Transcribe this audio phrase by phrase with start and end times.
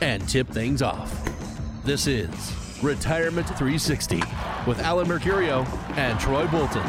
[0.00, 1.12] and tip things off.
[1.84, 2.52] This is
[2.82, 4.22] Retirement 360
[4.66, 5.66] with Alan Mercurio
[5.96, 6.82] and Troy Bolton.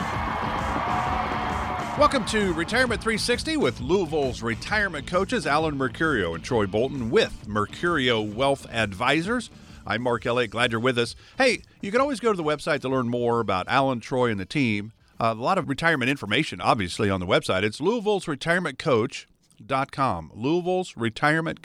[1.98, 8.22] Welcome to Retirement 360 with Louisville's retirement coaches, Alan Mercurio and Troy Bolton with Mercurio
[8.34, 9.50] Wealth Advisors.
[9.86, 10.52] I'm Mark Elliott.
[10.52, 11.16] Glad you're with us.
[11.38, 14.40] Hey, you can always go to the website to learn more about Alan, Troy, and
[14.40, 14.92] the team.
[15.20, 17.64] Uh, a lot of retirement information, obviously, on the website.
[17.64, 20.32] It's Louisville's Retirement Coach.com.
[20.36, 21.64] Louisville's Retirement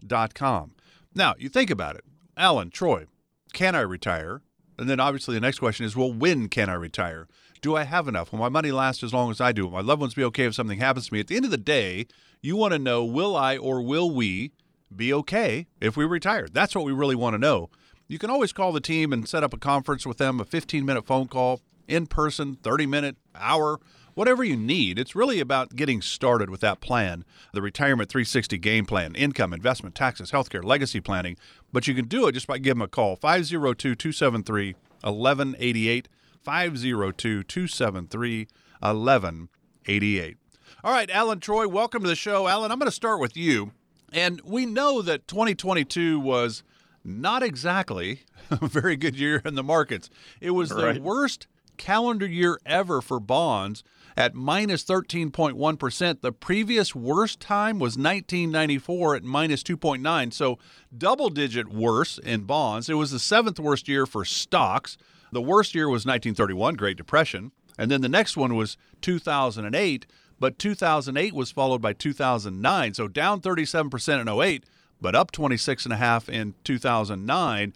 [0.00, 0.72] Coach.com.
[1.14, 2.04] Now, you think about it.
[2.36, 3.06] Alan, Troy,
[3.52, 4.42] can I retire?
[4.78, 7.26] And then obviously the next question is, well, when can I retire?
[7.60, 8.30] Do I have enough?
[8.30, 9.64] Will my money last as long as I do?
[9.64, 11.20] Will my loved ones be okay if something happens to me?
[11.20, 12.06] At the end of the day,
[12.40, 14.52] you want to know, will I or will we
[14.94, 16.46] be okay if we retire?
[16.46, 17.70] That's what we really want to know.
[18.06, 20.84] You can always call the team and set up a conference with them, a 15
[20.84, 23.80] minute phone call, in person, 30 minute, hour,
[24.18, 24.98] whatever you need.
[24.98, 29.94] It's really about getting started with that plan the Retirement 360 game plan, income, investment,
[29.94, 31.36] taxes, healthcare, legacy planning.
[31.72, 36.08] But you can do it just by giving them a call 502 273 1188.
[36.42, 38.48] 502 273
[38.80, 40.36] 1188.
[40.82, 42.48] All right, Alan Troy, welcome to the show.
[42.48, 43.70] Alan, I'm going to start with you.
[44.12, 46.64] And we know that 2022 was
[47.04, 50.10] not exactly a very good year in the markets.
[50.40, 50.94] It was Right.
[50.96, 51.46] the worst
[51.78, 53.82] calendar year ever for bonds
[54.16, 56.20] at minus 13.1.
[56.20, 60.32] The previous worst time was 1994 at minus 2.9.
[60.32, 60.58] So
[60.96, 62.88] double digit worse in bonds.
[62.88, 64.98] It was the seventh worst year for stocks.
[65.32, 67.52] The worst year was 1931, Great Depression.
[67.78, 70.06] And then the next one was 2008,
[70.40, 72.94] but 2008 was followed by 2009.
[72.94, 74.64] So down 37% in 08,
[75.00, 77.72] but up 26.5 in 2009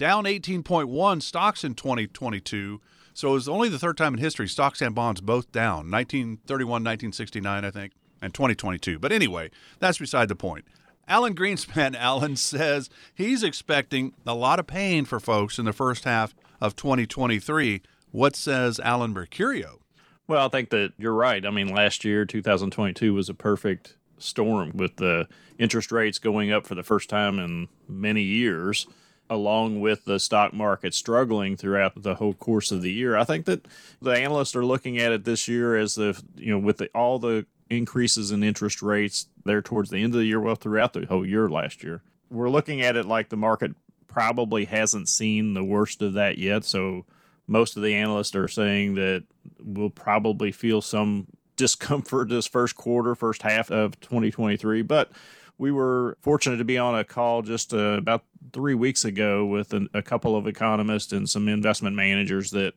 [0.00, 2.80] down 18.1 stocks in 2022.
[3.20, 6.70] So it was only the third time in history stocks and bonds both down 1931,
[6.70, 7.92] 1969, I think,
[8.22, 8.98] and 2022.
[8.98, 10.64] But anyway, that's beside the point.
[11.06, 16.04] Alan Greenspan, Alan says he's expecting a lot of pain for folks in the first
[16.04, 17.82] half of 2023.
[18.10, 19.80] What says Alan Mercurio?
[20.26, 21.44] Well, I think that you're right.
[21.44, 26.66] I mean, last year, 2022, was a perfect storm with the interest rates going up
[26.66, 28.86] for the first time in many years,
[29.30, 33.16] along with the stock market struggling throughout the whole course of the year.
[33.16, 33.66] I think that
[34.02, 37.20] the analysts are looking at it this year as the, you know, with the, all
[37.20, 41.06] the increases in interest rates there towards the end of the year, well, throughout the
[41.06, 42.02] whole year last year.
[42.28, 43.72] We're looking at it like the market
[44.08, 46.64] probably hasn't seen the worst of that yet.
[46.64, 47.06] So,
[47.46, 49.24] most of the analysts are saying that
[49.60, 51.26] we'll probably feel some
[51.56, 54.82] discomfort this first quarter, first half of 2023.
[54.82, 55.10] But
[55.60, 59.74] we were fortunate to be on a call just uh, about three weeks ago with
[59.74, 62.72] an, a couple of economists and some investment managers that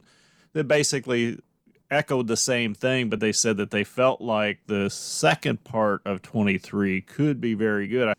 [0.51, 1.39] that basically
[1.89, 6.22] echoed the same thing, but they said that they felt like the second part of
[6.22, 8.13] 23 could be very good.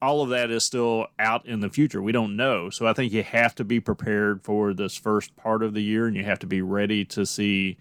[0.00, 2.00] All of that is still out in the future.
[2.00, 2.70] We don't know.
[2.70, 6.06] So I think you have to be prepared for this first part of the year
[6.06, 7.76] and you have to be ready to see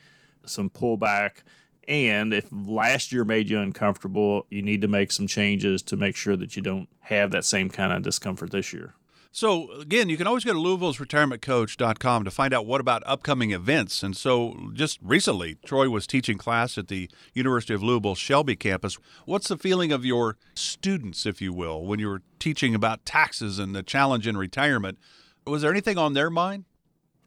[0.46, 1.44] some pullback.
[1.88, 6.16] And if last year made you uncomfortable, you need to make some changes to make
[6.16, 8.96] sure that you don't have that same kind of discomfort this year.
[9.36, 13.52] So again, you can always go to Louisville's retirementcoach.com to find out what about upcoming
[13.52, 14.02] events.
[14.02, 18.98] And so just recently, Troy was teaching class at the University of Louisville Shelby campus.
[19.26, 23.60] What's the feeling of your students, if you will, when you were teaching about taxes
[23.60, 24.98] and the challenge in retirement?
[25.46, 26.64] Was there anything on their mind?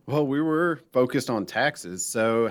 [0.07, 2.07] Well, we were focused on taxes.
[2.07, 2.51] So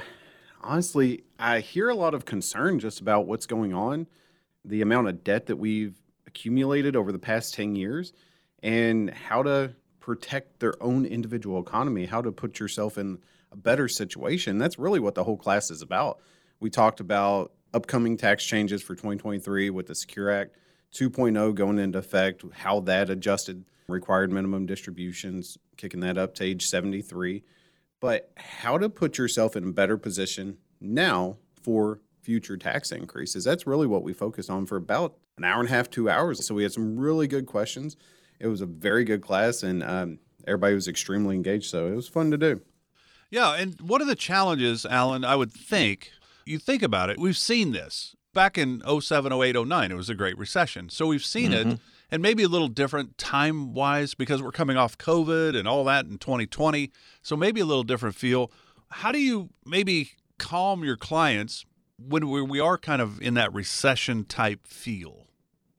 [0.68, 4.06] honestly, I hear a lot of concern just about what's going on,
[4.66, 5.96] the amount of debt that we've
[6.28, 8.12] accumulated over the past 10 years,
[8.62, 13.20] and how to protect their own individual economy, how to put yourself in
[13.52, 14.58] a better situation.
[14.58, 16.20] That's really what the whole class is about.
[16.60, 20.56] We talked about upcoming tax changes for 2023 with the Secure Act
[20.94, 26.66] 2.0 going into effect, how that adjusted required minimum distributions, kicking that up to age
[26.66, 27.44] 73
[28.00, 33.44] but how to put yourself in a better position now for future tax increases.
[33.44, 36.46] That's really what we focused on for about an hour and a half, two hours.
[36.46, 37.96] So we had some really good questions.
[38.40, 41.70] It was a very good class, and um, everybody was extremely engaged.
[41.70, 42.62] So it was fun to do.
[43.32, 45.24] Yeah, and what are the challenges, Alan?
[45.26, 46.12] I would think
[46.46, 47.18] you think about it.
[47.18, 49.92] We've seen this back in 07, 08, 09.
[49.92, 50.90] It was a great recession.
[50.90, 51.66] So we've seen it.
[51.66, 51.76] Mm-hmm.
[52.12, 56.06] and maybe a little different time wise because we're coming off COVID and all that
[56.06, 56.92] in 2020.
[57.24, 58.52] So maybe a little different feel.
[58.92, 61.66] How do you maybe calm your clients
[61.98, 65.26] when we are kind of in that recession type feel?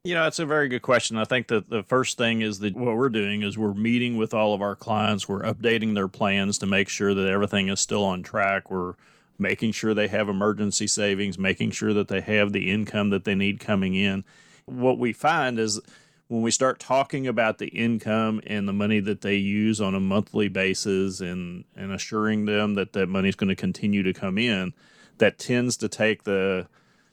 [0.03, 1.17] You know, it's a very good question.
[1.17, 4.35] I think that the first thing is that what we're doing is we're meeting with
[4.35, 5.29] all of our clients.
[5.29, 8.69] We're updating their plans to make sure that everything is still on track.
[8.69, 8.95] We're
[9.39, 13.35] making sure they have emergency savings, making sure that they have the income that they
[13.35, 14.25] need coming in.
[14.67, 15.81] What we find is
[16.27, 20.01] when we start talking about the income and the money that they use on a
[20.01, 24.37] monthly basis and, and assuring them that that money is going to continue to come
[24.37, 24.75] in,
[25.19, 26.67] that tends to take the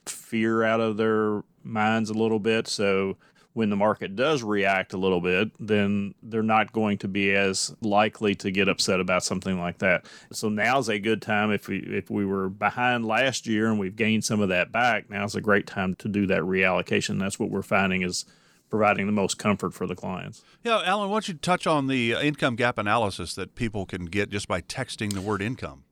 [0.04, 2.68] fear out of their minds a little bit.
[2.68, 3.16] So
[3.56, 7.74] when the market does react a little bit, then they're not going to be as
[7.80, 10.04] likely to get upset about something like that.
[10.30, 13.96] So now's a good time if we if we were behind last year and we've
[13.96, 17.18] gained some of that back, now's a great time to do that reallocation.
[17.18, 18.26] That's what we're finding is
[18.68, 20.42] providing the most comfort for the clients.
[20.62, 24.04] Yeah, Alan, why don't you touch on the uh, income gap analysis that people can
[24.04, 25.84] get just by texting the word income?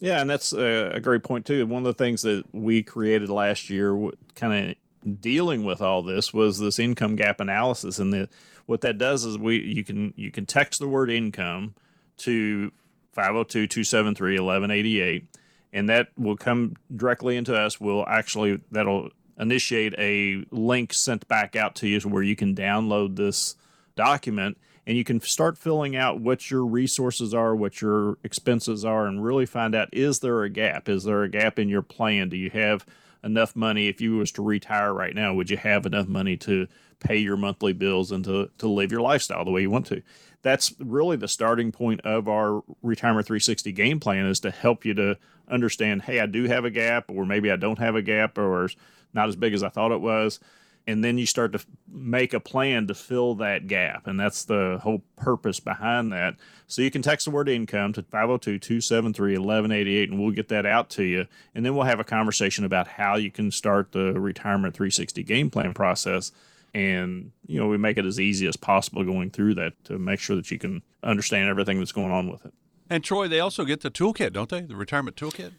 [0.00, 1.66] Yeah, and that's a, great point too.
[1.66, 3.94] One of the things that we created last year,
[4.34, 4.76] kind of
[5.20, 8.28] dealing with all this was this income gap analysis and the
[8.66, 11.74] what that does is we you can you can text the word income
[12.16, 12.72] to
[13.16, 15.26] 502-273-1188
[15.72, 21.56] and that will come directly into us we'll actually that'll initiate a link sent back
[21.56, 23.56] out to you where you can download this
[23.96, 29.06] document and you can start filling out what your resources are, what your expenses are,
[29.06, 30.88] and really find out is there a gap?
[30.88, 32.28] Is there a gap in your plan?
[32.28, 32.84] Do you have
[33.24, 36.66] enough money if you was to retire right now would you have enough money to
[37.00, 40.02] pay your monthly bills and to, to live your lifestyle the way you want to?
[40.42, 44.94] That's really the starting point of our retirement 360 game plan is to help you
[44.94, 45.16] to
[45.48, 48.68] understand hey i do have a gap or maybe i don't have a gap or
[49.12, 50.40] not as big as i thought it was
[50.86, 54.78] and then you start to make a plan to fill that gap and that's the
[54.82, 56.36] whole purpose behind that.
[56.66, 61.04] So you can text the word income to 502-273-1188 and we'll get that out to
[61.04, 65.22] you and then we'll have a conversation about how you can start the retirement 360
[65.22, 66.32] game plan process
[66.74, 70.18] and you know we make it as easy as possible going through that to make
[70.18, 72.52] sure that you can understand everything that's going on with it.
[72.90, 74.62] And troy they also get the toolkit don't they?
[74.62, 75.52] The retirement toolkit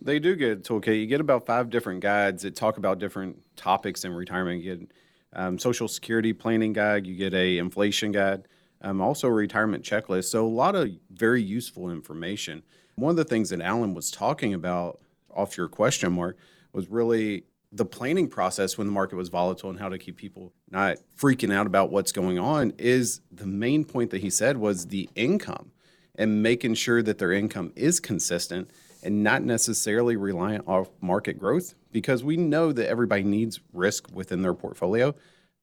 [0.00, 0.98] they do get a toolkit.
[0.98, 4.62] You get about five different guides that talk about different topics in retirement.
[4.62, 4.92] You get
[5.32, 7.06] um, social security planning guide.
[7.06, 8.48] You get a inflation guide.
[8.82, 10.24] Um, also a retirement checklist.
[10.24, 12.62] So a lot of very useful information.
[12.94, 15.00] One of the things that Alan was talking about
[15.30, 16.38] off your question mark
[16.72, 20.52] was really the planning process when the market was volatile and how to keep people
[20.70, 24.86] not freaking out about what's going on is the main point that he said was
[24.86, 25.70] the income
[26.16, 28.70] and making sure that their income is consistent
[29.02, 34.42] and not necessarily reliant off market growth because we know that everybody needs risk within
[34.42, 35.14] their portfolio,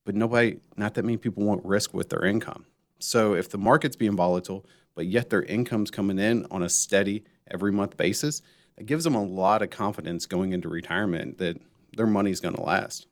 [0.05, 2.65] but nobody, not that many people want risk with their income.
[2.99, 7.23] So if the market's being volatile, but yet their income's coming in on a steady
[7.49, 8.41] every month basis,
[8.77, 11.59] it gives them a lot of confidence going into retirement that
[11.95, 13.07] their money's going to last.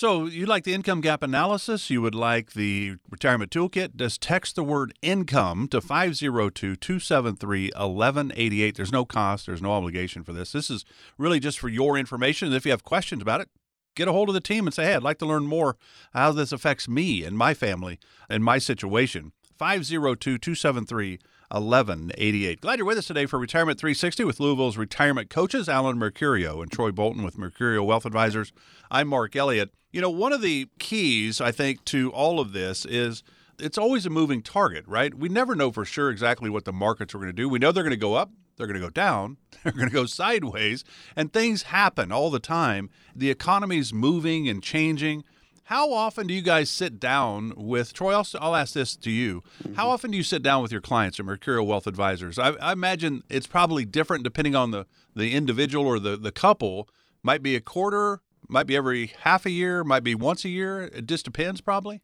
[0.00, 1.90] So you like the income gap analysis?
[1.90, 3.96] You would like the retirement toolkit?
[3.96, 8.76] Just text the word income to 502-273-1188.
[8.76, 10.52] There's no cost, there's no obligation for this.
[10.52, 10.86] This is
[11.18, 12.48] really just for your information.
[12.48, 13.50] And if you have questions about it,
[13.94, 15.76] get a hold of the team and say, hey, I'd like to learn more
[16.14, 19.32] how this affects me and my family and my situation.
[19.58, 21.18] 502 273
[21.50, 22.60] 1188.
[22.60, 26.70] Glad you're with us today for Retirement 360 with Louisville's retirement coaches, Alan Mercurio and
[26.70, 28.52] Troy Bolton with Mercurio Wealth Advisors.
[28.88, 29.70] I'm Mark Elliott.
[29.90, 33.24] You know, one of the keys, I think, to all of this is
[33.58, 35.12] it's always a moving target, right?
[35.12, 37.48] We never know for sure exactly what the markets are going to do.
[37.48, 39.94] We know they're going to go up, they're going to go down, they're going to
[39.94, 40.84] go sideways,
[41.16, 42.90] and things happen all the time.
[43.16, 45.24] The economy's moving and changing.
[45.70, 48.12] How often do you guys sit down with Troy?
[48.12, 49.44] I'll, I'll ask this to you.
[49.62, 49.74] Mm-hmm.
[49.74, 52.40] How often do you sit down with your clients or Mercurio Wealth Advisors?
[52.40, 54.84] I, I, imagine it's probably different depending on the,
[55.14, 56.88] the individual or the, the couple.
[57.22, 60.90] Might be a quarter, might be every half a year, might be once a year.
[60.92, 62.00] It just depends, probably.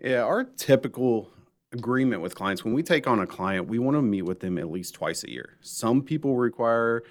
[0.00, 1.30] Yeah, our typical
[1.72, 4.58] agreement with clients when we take on a client, we want to meet with them
[4.58, 5.56] at least twice a year.
[5.60, 7.04] Some people require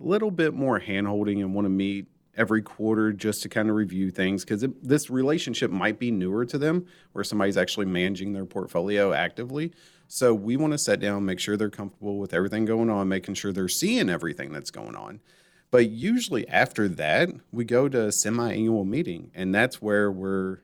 [0.00, 3.76] a little bit more handholding and want to meet every quarter just to kind of
[3.76, 8.44] review things because this relationship might be newer to them where somebody's actually managing their
[8.44, 9.72] portfolio actively.
[10.08, 13.34] So we want to sit down, make sure they're comfortable with everything going on, making
[13.34, 15.20] sure they're seeing everything that's going on.
[15.70, 20.58] But usually after that, we go to a semi annual meeting, and that's where we're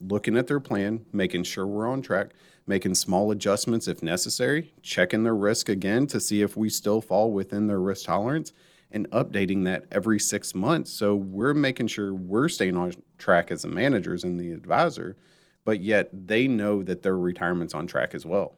[0.00, 2.30] looking at their plan, making sure we're on track,
[2.66, 7.30] making small adjustments if necessary, checking their risk again to see if we still fall
[7.30, 8.52] within their risk tolerance
[8.92, 10.92] and updating that every six months.
[10.92, 15.16] So we're making sure we're staying on track as the managers and the advisor,
[15.64, 18.56] but yet they know that their retirement's on track as well.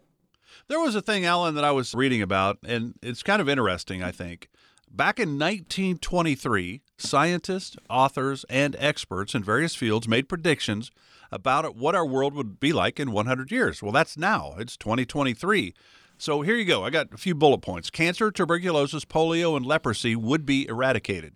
[0.68, 4.02] There was a thing, Alan, that I was reading about, and it's kind of interesting,
[4.02, 4.48] I think.
[4.90, 10.90] Back in 1923, scientists, authors, and experts in various fields made predictions
[11.30, 13.82] about what our world would be like in 100 years.
[13.82, 14.54] Well, that's now.
[14.58, 15.74] It's 2023.
[16.22, 16.84] So here you go.
[16.84, 17.90] I got a few bullet points.
[17.90, 21.34] Cancer, tuberculosis, polio, and leprosy would be eradicated.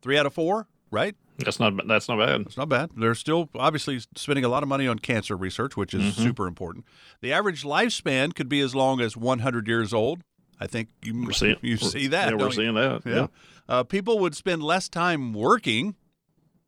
[0.00, 1.16] Three out of four, right?
[1.38, 2.42] That's not that's not bad.
[2.42, 2.90] It's not bad.
[2.96, 6.22] They're still obviously spending a lot of money on cancer research, which is Mm-hmm.
[6.22, 6.84] super important.
[7.20, 10.22] The average lifespan could be as long as 100 years old.
[10.60, 12.30] I think you We're seeing you see that.
[12.30, 12.52] Yeah, we're you?
[12.52, 13.02] seeing that.
[13.04, 13.14] Yeah.
[13.14, 13.26] Yeah.
[13.68, 15.96] Uh, people would spend less time working.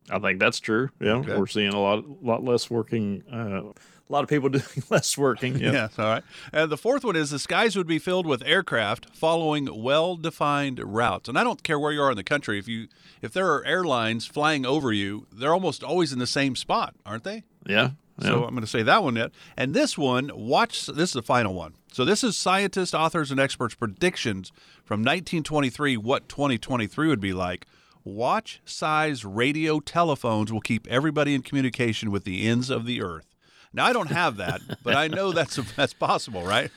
[0.09, 0.89] I think that's true.
[0.99, 1.37] Yeah, Okay.
[1.37, 3.23] we're seeing a lot lot less working.
[3.31, 3.71] Uh,
[4.07, 5.57] a lot of people doing less working.
[5.57, 5.71] Yeah.
[5.71, 6.23] Yes, all right.
[6.51, 11.27] And the fourth one is the skies would be filled with aircraft following well-defined routes.
[11.27, 12.59] And I don't care where you are in the country.
[12.59, 12.87] If you
[13.21, 17.23] if there are airlines flying over you, they're almost always in the same spot, aren't
[17.23, 17.43] they?
[17.65, 17.91] Yeah.
[18.19, 18.27] yeah.
[18.27, 19.31] So I'm going to say that one yet.
[19.57, 20.85] And this one, watch.
[20.85, 21.73] This is the final one.
[21.91, 24.51] So this is scientists, authors, and experts' predictions
[24.83, 25.97] from 1923.
[25.97, 27.65] What 2023 would be like.
[28.03, 33.34] Watch size radio telephones will keep everybody in communication with the ends of the earth.
[33.75, 36.71] Now I don't have that, but I know that's that's possible, right?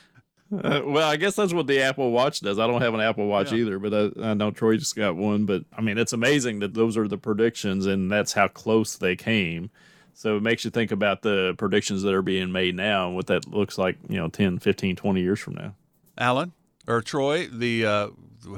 [0.51, 2.57] Uh, well, I guess that's what the Apple Watch does.
[2.57, 5.45] I don't have an Apple Watch either, but I, I know Troy just got one.
[5.45, 9.15] But I mean, it's amazing that those are the predictions, and that's how close they
[9.15, 9.69] came.
[10.13, 13.27] So it makes you think about the predictions that are being made now and what
[13.27, 15.75] that looks like, you know, 10, 15, 20 years from now.
[16.17, 16.51] Alan
[16.87, 18.07] or Troy, the uh,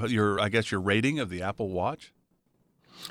[0.08, 2.14] your I guess your rating of the Apple Watch.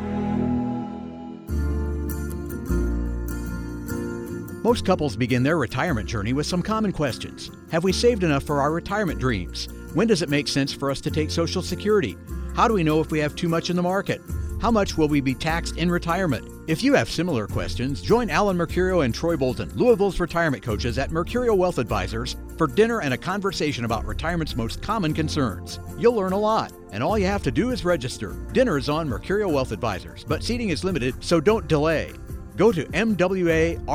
[4.64, 7.50] Most couples begin their retirement journey with some common questions.
[7.72, 9.70] Have we saved enough for our retirement dreams?
[9.94, 12.18] When does it make sense for us to take Social Security?
[12.54, 14.22] How do we know if we have too much in the market?
[14.68, 16.46] How much will we be taxed in retirement?
[16.68, 21.10] If you have similar questions, join Alan Mercurio and Troy Bolton, Louisville's retirement coaches at
[21.10, 25.80] Mercurio Wealth Advisors, for dinner and a conversation about retirement's most common concerns.
[25.98, 28.36] You'll learn a lot, and all you have to do is register.
[28.52, 32.12] Dinner is on Mercurio Wealth Advisors, but seating is limited, so don't delay.
[32.58, 33.86] Go to MWARSVP.com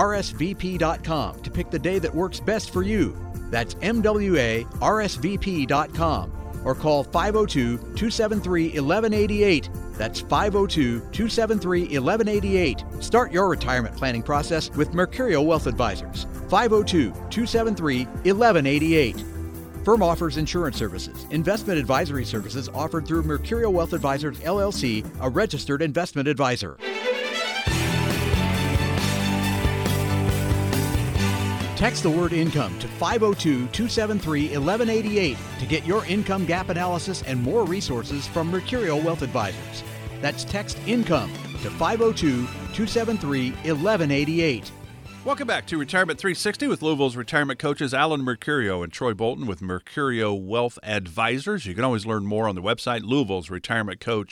[1.43, 3.15] to pick the day that works best for you.
[3.51, 4.73] That's MWARSVP.com
[6.65, 9.69] or call 502 273 1188.
[9.99, 12.85] That's 502 273 1188.
[13.01, 16.27] Start your retirement planning process with Mercurio Wealth Advisors.
[16.49, 19.25] 502 273 1188.
[19.85, 25.83] Firm offers insurance services, investment advisory services offered through Mercurio Wealth Advisors LLC, a registered
[25.83, 26.77] investment advisor.
[31.83, 37.43] Text the word income to 502 273 1188 to get your income gap analysis and
[37.43, 39.83] more resources from Mercurio Wealth Advisors.
[40.21, 44.71] That's text income to 502 273 1188.
[45.25, 49.59] Welcome back to Retirement 360 with Louisville's retirement coaches Alan Mercurio and Troy Bolton with
[49.59, 51.67] Mercurio Wealth Advisors.
[51.67, 54.05] You can always learn more on the website Louisville's Retirement.
[54.07, 54.25] You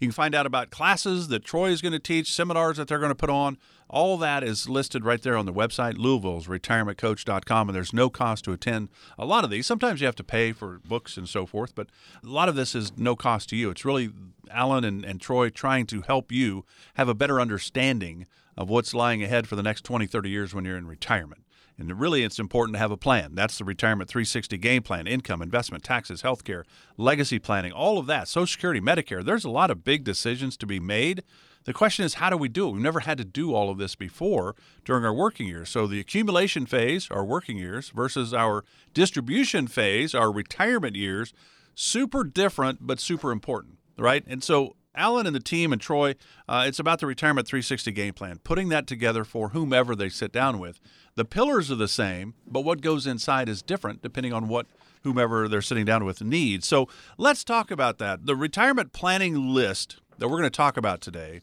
[0.00, 3.10] can find out about classes that Troy is going to teach, seminars that they're going
[3.10, 3.58] to put on.
[3.94, 8.42] All that is listed right there on the website, Louisville's retirementcoach.com, and there's no cost
[8.42, 9.68] to attend a lot of these.
[9.68, 11.86] Sometimes you have to pay for books and so forth, but
[12.24, 13.70] a lot of this is no cost to you.
[13.70, 14.10] It's really
[14.50, 19.22] Alan and, and Troy trying to help you have a better understanding of what's lying
[19.22, 21.44] ahead for the next 20, 30 years when you're in retirement.
[21.78, 23.36] And really, it's important to have a plan.
[23.36, 26.64] That's the Retirement 360 game plan income, investment, taxes, healthcare,
[26.96, 29.24] legacy planning, all of that, Social Security, Medicare.
[29.24, 31.22] There's a lot of big decisions to be made.
[31.64, 32.72] The question is, how do we do it?
[32.72, 34.54] We've never had to do all of this before
[34.84, 35.70] during our working years.
[35.70, 41.32] So, the accumulation phase, our working years, versus our distribution phase, our retirement years,
[41.74, 44.22] super different, but super important, right?
[44.26, 46.14] And so, Alan and the team and Troy,
[46.48, 50.32] uh, it's about the Retirement 360 game plan, putting that together for whomever they sit
[50.32, 50.78] down with.
[51.16, 54.66] The pillars are the same, but what goes inside is different depending on what
[55.02, 56.66] whomever they're sitting down with needs.
[56.66, 58.26] So let's talk about that.
[58.26, 61.40] The retirement planning list that we're going to talk about today.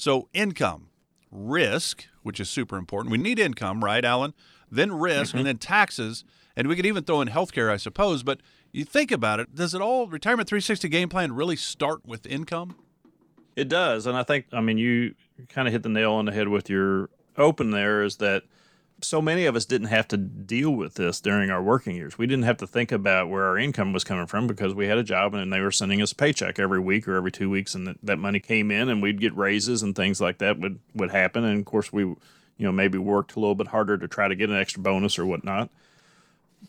[0.00, 0.86] So, income,
[1.30, 3.12] risk, which is super important.
[3.12, 4.32] We need income, right, Alan?
[4.70, 5.38] Then risk, mm-hmm.
[5.38, 6.24] and then taxes.
[6.56, 8.22] And we could even throw in healthcare, I suppose.
[8.22, 8.40] But
[8.72, 12.76] you think about it, does it all retirement 360 game plan really start with income?
[13.56, 15.16] It does, and I think I mean you
[15.50, 18.44] kind of hit the nail on the head with your open there is that
[19.02, 22.18] so many of us didn't have to deal with this during our working years.
[22.18, 24.98] We didn't have to think about where our income was coming from because we had
[24.98, 27.74] a job and they were sending us a paycheck every week or every two weeks,
[27.74, 30.80] and that, that money came in, and we'd get raises and things like that would
[30.94, 31.44] would happen.
[31.44, 32.18] And of course, we you
[32.58, 35.26] know maybe worked a little bit harder to try to get an extra bonus or
[35.26, 35.70] whatnot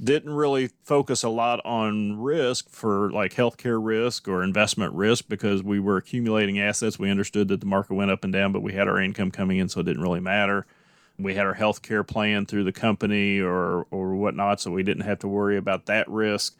[0.01, 5.63] didn't really focus a lot on risk for like healthcare risk or investment risk because
[5.63, 6.97] we were accumulating assets.
[6.97, 9.57] We understood that the market went up and down, but we had our income coming
[9.57, 10.65] in, so it didn't really matter.
[11.19, 15.19] We had our healthcare plan through the company or or whatnot, so we didn't have
[15.19, 16.55] to worry about that risk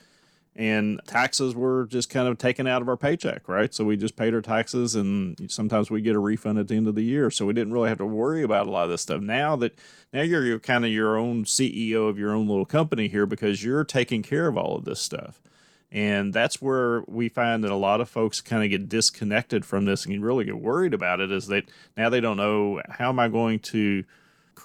[0.55, 3.73] and taxes were just kind of taken out of our paycheck, right?
[3.73, 6.87] So we just paid our taxes, and sometimes we get a refund at the end
[6.87, 7.31] of the year.
[7.31, 9.21] So we didn't really have to worry about a lot of this stuff.
[9.21, 9.75] Now that
[10.11, 13.63] now you're, you're kind of your own CEO of your own little company here because
[13.63, 15.41] you're taking care of all of this stuff.
[15.89, 19.85] And that's where we find that a lot of folks kind of get disconnected from
[19.85, 21.65] this and really get worried about it is that
[21.97, 24.05] now they don't know how am I going to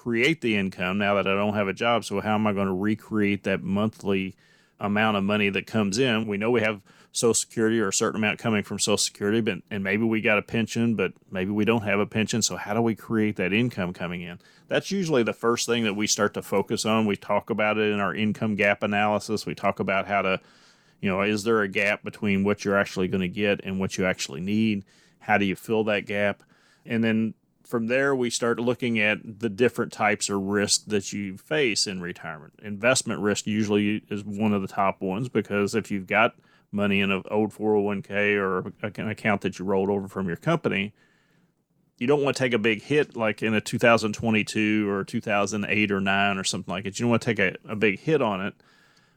[0.02, 2.04] create the income now that I don't have a job.
[2.04, 4.36] So how am I going to recreate that monthly
[4.78, 6.26] amount of money that comes in.
[6.26, 9.58] We know we have Social Security or a certain amount coming from Social Security, but
[9.70, 12.42] and maybe we got a pension, but maybe we don't have a pension.
[12.42, 14.38] So how do we create that income coming in?
[14.68, 17.06] That's usually the first thing that we start to focus on.
[17.06, 19.46] We talk about it in our income gap analysis.
[19.46, 20.40] We talk about how to,
[21.00, 23.96] you know, is there a gap between what you're actually going to get and what
[23.96, 24.84] you actually need?
[25.20, 26.42] How do you fill that gap?
[26.84, 27.34] And then
[27.66, 32.00] from there, we start looking at the different types of risk that you face in
[32.00, 32.54] retirement.
[32.62, 36.36] Investment risk usually is one of the top ones because if you've got
[36.70, 40.94] money in an old 401k or an account that you rolled over from your company,
[41.98, 46.00] you don't want to take a big hit like in a 2022 or 2008 or
[46.00, 46.98] 9 or something like it.
[46.98, 48.54] You don't want to take a, a big hit on it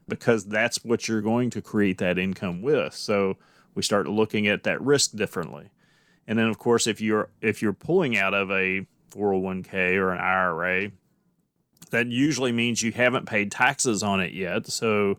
[0.08, 2.94] because that's what you're going to create that income with.
[2.94, 3.36] So
[3.74, 5.70] we start looking at that risk differently.
[6.26, 10.20] And then of course if you're if you're pulling out of a 401k or an
[10.20, 10.92] IRA,
[11.90, 14.66] that usually means you haven't paid taxes on it yet.
[14.66, 15.18] So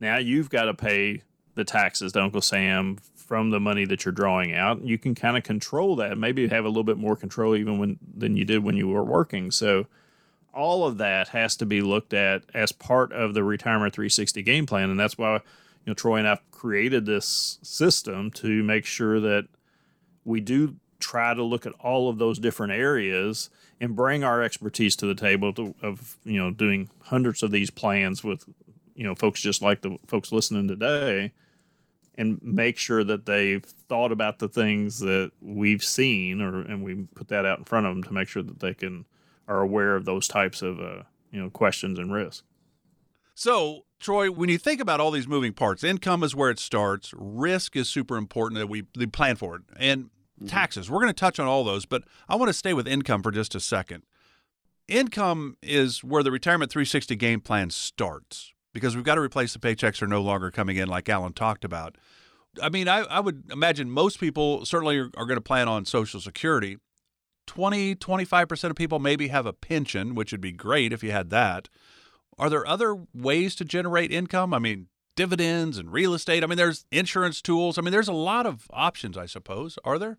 [0.00, 1.22] now you've got to pay
[1.54, 4.84] the taxes to Uncle Sam from the money that you're drawing out.
[4.84, 6.18] You can kind of control that.
[6.18, 9.04] Maybe have a little bit more control even when than you did when you were
[9.04, 9.50] working.
[9.50, 9.86] So
[10.52, 14.66] all of that has to be looked at as part of the retirement 360 game
[14.66, 15.40] plan and that's why you
[15.86, 19.46] know Troy and I've created this system to make sure that
[20.24, 24.94] we do try to look at all of those different areas and bring our expertise
[24.96, 28.44] to the table to, of you know doing hundreds of these plans with
[28.94, 31.32] you know folks just like the folks listening today
[32.16, 37.06] and make sure that they've thought about the things that we've seen or and we
[37.14, 39.06] put that out in front of them to make sure that they can
[39.48, 41.02] are aware of those types of uh,
[41.32, 42.42] you know questions and risks.
[43.34, 47.12] So Troy, when you think about all these moving parts, income is where it starts.
[47.14, 49.62] Risk is super important that we, we plan for it.
[49.76, 50.46] And mm-hmm.
[50.46, 53.22] taxes, we're going to touch on all those, but I want to stay with income
[53.22, 54.04] for just a second.
[54.88, 59.58] Income is where the Retirement 360 game plan starts because we've got to replace the
[59.58, 61.96] paychecks that are no longer coming in, like Alan talked about.
[62.60, 65.84] I mean, I, I would imagine most people certainly are, are going to plan on
[65.84, 66.78] Social Security.
[67.46, 71.30] 20, 25% of people maybe have a pension, which would be great if you had
[71.30, 71.68] that.
[72.40, 74.54] Are there other ways to generate income?
[74.54, 76.42] I mean, dividends and real estate.
[76.42, 77.76] I mean, there's insurance tools.
[77.76, 79.78] I mean, there's a lot of options, I suppose.
[79.84, 80.16] Are there?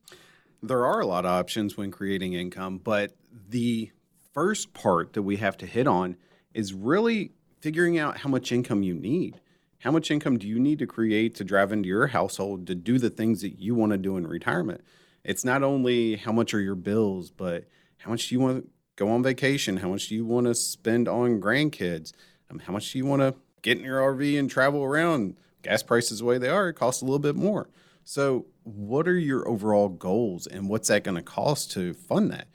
[0.61, 3.13] There are a lot of options when creating income, but
[3.49, 3.89] the
[4.35, 6.15] first part that we have to hit on
[6.53, 9.41] is really figuring out how much income you need.
[9.79, 12.99] How much income do you need to create to drive into your household to do
[12.99, 14.81] the things that you want to do in retirement?
[15.23, 17.65] It's not only how much are your bills, but
[17.97, 18.69] how much do you want
[19.01, 19.77] go on vacation?
[19.77, 22.13] How much do you want to spend on grandkids?
[22.51, 23.33] Um, how much do you want to
[23.63, 25.37] get in your RV and travel around?
[25.63, 27.67] Gas prices the way they are, it costs a little bit more.
[28.03, 32.47] So, what are your overall goals and what's that going to cost to fund that?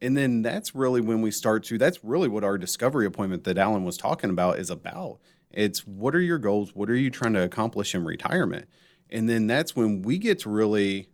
[0.00, 3.58] And then that's really when we start to, that's really what our discovery appointment that
[3.58, 5.18] Alan was talking about is about.
[5.50, 6.74] It's what are your goals?
[6.74, 8.68] What are you trying to accomplish in retirement?
[9.10, 11.10] And then that's when we get to really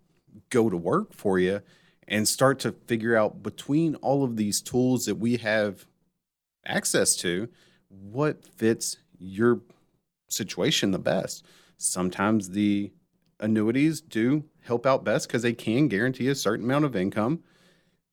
[0.51, 1.63] go to work for you
[2.09, 5.87] and start to figure out between all of these tools that we have
[6.65, 7.49] access to,
[7.89, 9.61] what fits your
[10.29, 11.45] situation the best.
[11.77, 12.93] Sometimes the
[13.41, 17.41] annuities do help out best because they can guarantee a certain amount of income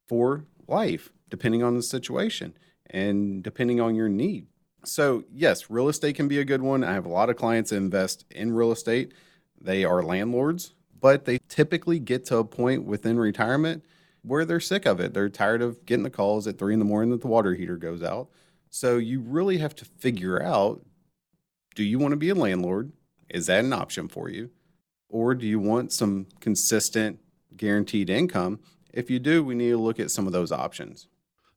[0.07, 2.53] for life, depending on the situation
[2.89, 4.47] and depending on your need.
[4.85, 6.83] So, yes, real estate can be a good one.
[6.83, 9.13] I have a lot of clients that invest in real estate.
[9.59, 10.73] They are landlords,
[11.03, 13.83] but they typically get to a point within retirement
[14.21, 15.13] where they're sick of it.
[15.13, 17.75] They're tired of getting the calls at three in the morning that the water heater
[17.75, 18.29] goes out.
[18.69, 20.81] So, you really have to figure out
[21.75, 22.93] do you want to be a landlord?
[23.29, 24.51] Is that an option for you?
[25.09, 27.19] Or do you want some consistent
[27.57, 28.59] guaranteed income?
[28.93, 31.07] If you do, we need to look at some of those options.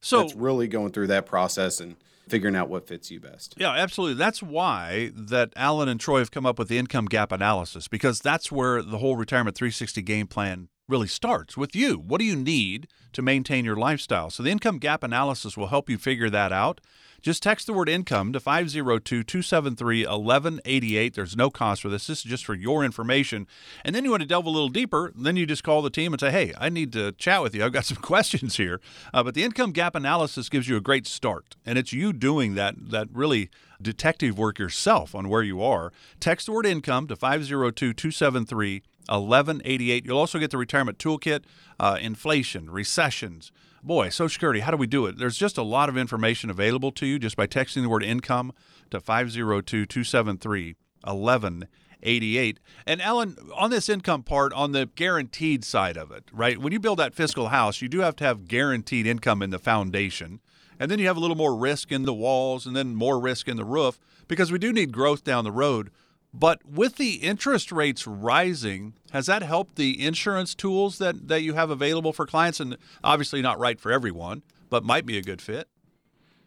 [0.00, 1.96] So it's really going through that process and
[2.28, 3.54] figuring out what fits you best.
[3.56, 4.16] Yeah, absolutely.
[4.16, 8.20] That's why that Alan and Troy have come up with the income gap analysis because
[8.20, 11.98] that's where the whole retirement 360 game plan really starts with you.
[11.98, 14.30] What do you need to maintain your lifestyle?
[14.30, 16.80] So the income gap analysis will help you figure that out.
[17.22, 21.14] Just text the word income to 502 273 1188.
[21.14, 22.06] There's no cost for this.
[22.06, 23.48] This is just for your information.
[23.84, 26.12] And then you want to delve a little deeper, then you just call the team
[26.12, 27.64] and say, hey, I need to chat with you.
[27.64, 28.80] I've got some questions here.
[29.12, 31.56] Uh, but the income gap analysis gives you a great start.
[31.64, 33.50] And it's you doing that, that really
[33.82, 35.92] detective work yourself on where you are.
[36.20, 38.95] Text the word income to 502 273 1188.
[39.08, 41.44] You'll also get the retirement toolkit,
[41.78, 43.52] uh, inflation, recessions
[43.86, 45.16] boy, Social Security, how do we do it?
[45.16, 48.52] There's just a lot of information available to you just by texting the word income
[48.90, 52.60] to 502 273 1188.
[52.86, 56.58] And Alan, on this income part, on the guaranteed side of it, right?
[56.58, 59.58] When you build that fiscal house, you do have to have guaranteed income in the
[59.58, 60.40] foundation.
[60.78, 63.48] And then you have a little more risk in the walls and then more risk
[63.48, 65.90] in the roof because we do need growth down the road.
[66.38, 71.54] But with the interest rates rising, has that helped the insurance tools that, that you
[71.54, 72.60] have available for clients?
[72.60, 75.66] And obviously not right for everyone, but might be a good fit.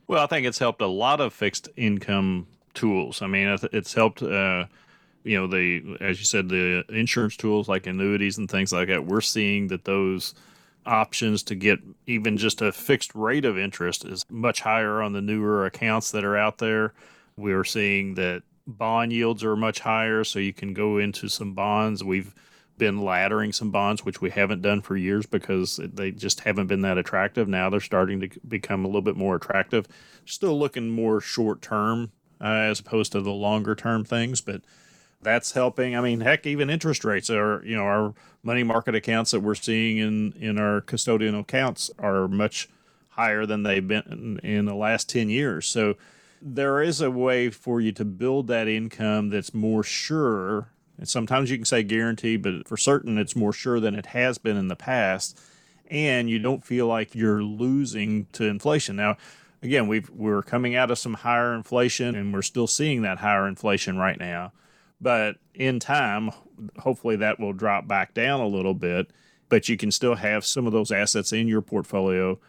[0.07, 3.23] Well, I think it's helped a lot of fixed income tools.
[3.23, 4.65] I mean, it's helped, uh,
[5.23, 9.05] you know, the as you said, the insurance tools like annuities and things like that.
[9.05, 10.35] We're seeing that those
[10.85, 15.21] options to get even just a fixed rate of interest is much higher on the
[15.21, 16.93] newer accounts that are out there.
[17.37, 18.43] We're seeing that
[18.77, 22.03] bond yields are much higher, so you can go into some bonds.
[22.03, 22.33] We've
[22.77, 26.81] been laddering some bonds, which we haven't done for years because they just haven't been
[26.81, 27.47] that attractive.
[27.47, 29.85] Now they're starting to become a little bit more attractive.
[30.25, 34.61] Still looking more short term uh, as opposed to the longer term things, but
[35.21, 35.95] that's helping.
[35.95, 39.55] I mean, heck, even interest rates are, you know, our money market accounts that we're
[39.55, 42.69] seeing in, in our custodial accounts are much
[43.09, 45.65] higher than they've been in, in the last 10 years.
[45.65, 45.95] So,
[46.41, 50.69] there is a way for you to build that income that's more sure.
[50.97, 54.37] And sometimes you can say guaranteed, but for certain it's more sure than it has
[54.37, 55.39] been in the past.
[55.89, 58.95] And you don't feel like you're losing to inflation.
[58.95, 59.17] Now,
[59.63, 63.47] again, we've, we're coming out of some higher inflation and we're still seeing that higher
[63.47, 64.51] inflation right now.
[65.01, 66.31] But in time,
[66.77, 69.09] hopefully that will drop back down a little bit.
[69.47, 72.39] But you can still have some of those assets in your portfolio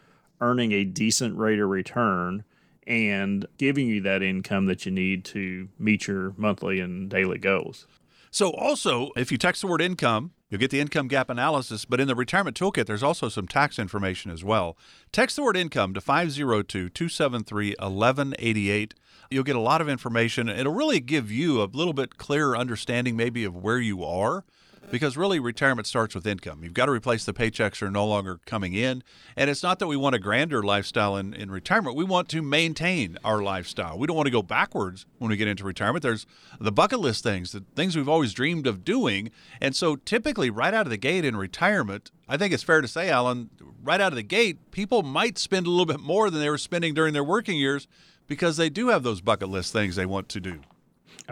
[0.40, 2.44] earning a decent rate of return
[2.86, 7.86] and giving you that income that you need to meet your monthly and daily goals.
[8.32, 11.84] So, also, if you text the word income, you'll get the income gap analysis.
[11.84, 14.76] But in the retirement toolkit, there's also some tax information as well.
[15.10, 18.94] Text the word income to 502 273 1188.
[19.30, 20.48] You'll get a lot of information.
[20.48, 24.44] It'll really give you a little bit clearer understanding, maybe, of where you are
[24.90, 26.62] because really retirement starts with income.
[26.62, 29.02] You've got to replace the paychecks that are no longer coming in.
[29.36, 31.96] And it's not that we want a grander lifestyle in, in retirement.
[31.96, 33.98] We want to maintain our lifestyle.
[33.98, 36.02] We don't want to go backwards when we get into retirement.
[36.02, 36.26] There's
[36.60, 39.30] the bucket list things, the things we've always dreamed of doing.
[39.60, 42.88] And so typically right out of the gate in retirement, I think it's fair to
[42.88, 43.50] say, Alan,
[43.82, 46.58] right out of the gate, people might spend a little bit more than they were
[46.58, 47.86] spending during their working years
[48.26, 50.60] because they do have those bucket list things they want to do.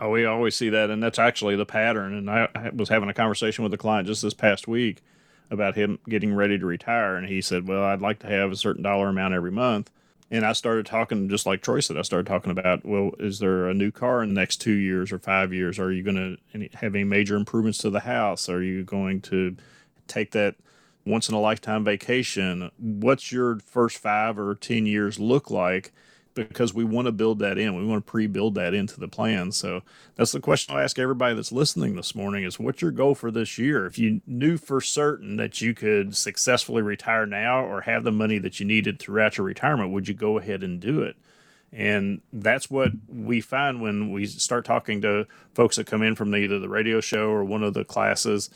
[0.00, 2.14] Oh, we always see that, and that's actually the pattern.
[2.14, 5.02] And I, I was having a conversation with a client just this past week
[5.50, 8.56] about him getting ready to retire, and he said, "Well, I'd like to have a
[8.56, 9.90] certain dollar amount every month."
[10.30, 13.66] And I started talking, just like Troy said, I started talking about, well, is there
[13.66, 15.78] a new car in the next two years or five years?
[15.78, 18.48] Are you going to have any major improvements to the house?
[18.48, 19.56] Are you going to
[20.06, 20.56] take that
[21.06, 22.70] once in a lifetime vacation?
[22.76, 25.92] What's your first five or 10 years look like?
[26.46, 27.74] Because we want to build that in.
[27.74, 29.52] We want to pre-build that into the plan.
[29.52, 29.82] So
[30.16, 33.30] that's the question I'll ask everybody that's listening this morning is what's your goal for
[33.30, 33.86] this year?
[33.86, 38.38] If you knew for certain that you could successfully retire now or have the money
[38.38, 41.16] that you needed throughout your retirement, would you go ahead and do it?
[41.72, 46.30] And that's what we find when we start talking to folks that come in from
[46.30, 48.48] the, either the radio show or one of the classes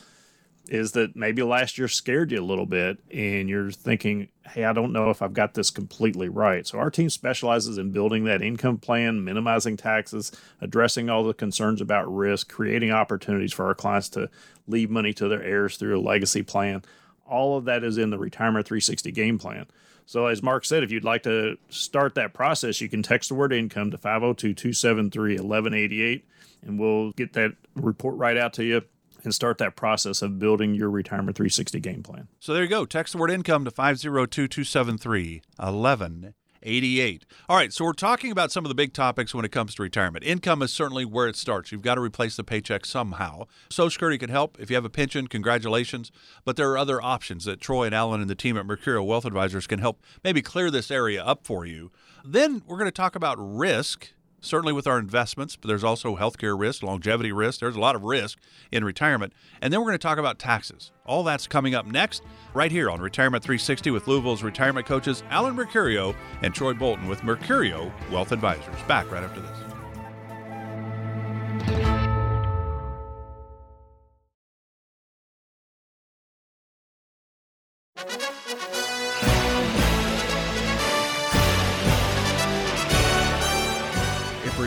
[0.69, 4.71] is that maybe last year scared you a little bit and you're thinking, hey, I
[4.71, 6.65] don't know if I've got this completely right.
[6.65, 11.81] So our team specializes in building that income plan, minimizing taxes, addressing all the concerns
[11.81, 14.29] about risk, creating opportunities for our clients to
[14.67, 16.81] leave money to their heirs through a legacy plan.
[17.25, 19.65] All of that is in the Retirement 360 game plan.
[20.05, 23.35] So, as Mark said, if you'd like to start that process, you can text the
[23.35, 26.25] word income to 502 273 1188,
[26.63, 28.81] and we'll get that report right out to you
[29.23, 32.27] and start that process of building your retirement 360 game plan.
[32.39, 32.85] So there you go.
[32.85, 37.25] Text the word income to 502 273 1188.
[37.49, 39.83] All right, so we're talking about some of the big topics when it comes to
[39.83, 40.23] retirement.
[40.23, 41.71] Income is certainly where it starts.
[41.71, 43.45] You've got to replace the paycheck somehow.
[43.69, 44.57] Social Security can help.
[44.59, 46.11] If you have a pension, congratulations.
[46.45, 49.25] But there are other options that Troy and Alan and the team at Mercurio Wealth
[49.25, 51.91] Advisors can help maybe clear this area up for you.
[52.25, 56.59] Then we're going to talk about risk certainly with our investments, but there's also healthcare
[56.59, 57.59] risk, longevity risk.
[57.59, 58.39] There's a lot of risk
[58.71, 59.33] in retirement.
[59.61, 60.91] And then we're going to talk about taxes.
[61.05, 65.55] All that's coming up next, right here on Retirement 360 with Louisville's retirement coaches Alan
[65.55, 68.75] Mercurio and Troy Bolton with Mercurio Wealth Advisors.
[68.87, 71.92] Back right after this.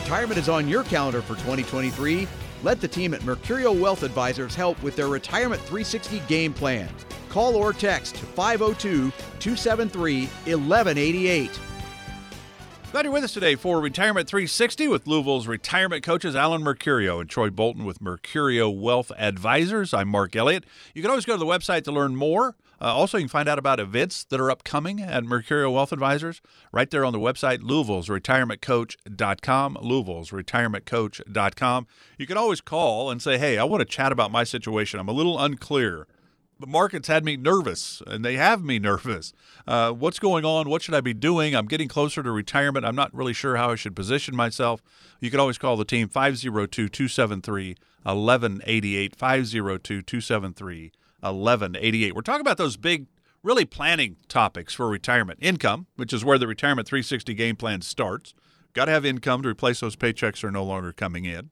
[0.06, 2.28] Retirement is on your calendar for 2023,
[2.62, 6.88] let the team at Mercurio Wealth Advisors help with their Retirement 360 game plan.
[7.28, 11.50] Call or text 502 273 1188.
[12.92, 17.28] Glad you're with us today for Retirement 360 with Louisville's retirement coaches Alan Mercurio and
[17.28, 19.92] Troy Bolton with Mercurio Wealth Advisors.
[19.92, 20.62] I'm Mark Elliott.
[20.94, 22.54] You can always go to the website to learn more.
[22.80, 26.42] Uh, also, you can find out about events that are upcoming at Mercurio Wealth Advisors
[26.72, 29.78] right there on the website, Louisville's retirementcoach.com.
[29.80, 31.86] Louisville's retirementcoach.com.
[32.18, 35.00] You can always call and say, hey, I want to chat about my situation.
[35.00, 36.06] I'm a little unclear.
[36.58, 39.32] The markets had me nervous, and they have me nervous.
[39.66, 40.68] Uh, what's going on?
[40.68, 41.54] What should I be doing?
[41.54, 42.84] I'm getting closer to retirement.
[42.84, 44.82] I'm not really sure how I should position myself.
[45.20, 49.16] You can always call the team 502 273 1188.
[49.16, 52.14] 502 273 1188.
[52.14, 53.06] We're talking about those big,
[53.42, 55.38] really planning topics for retirement.
[55.42, 58.34] Income, which is where the Retirement 360 game plan starts.
[58.72, 61.50] Got to have income to replace those paychecks that are no longer coming in.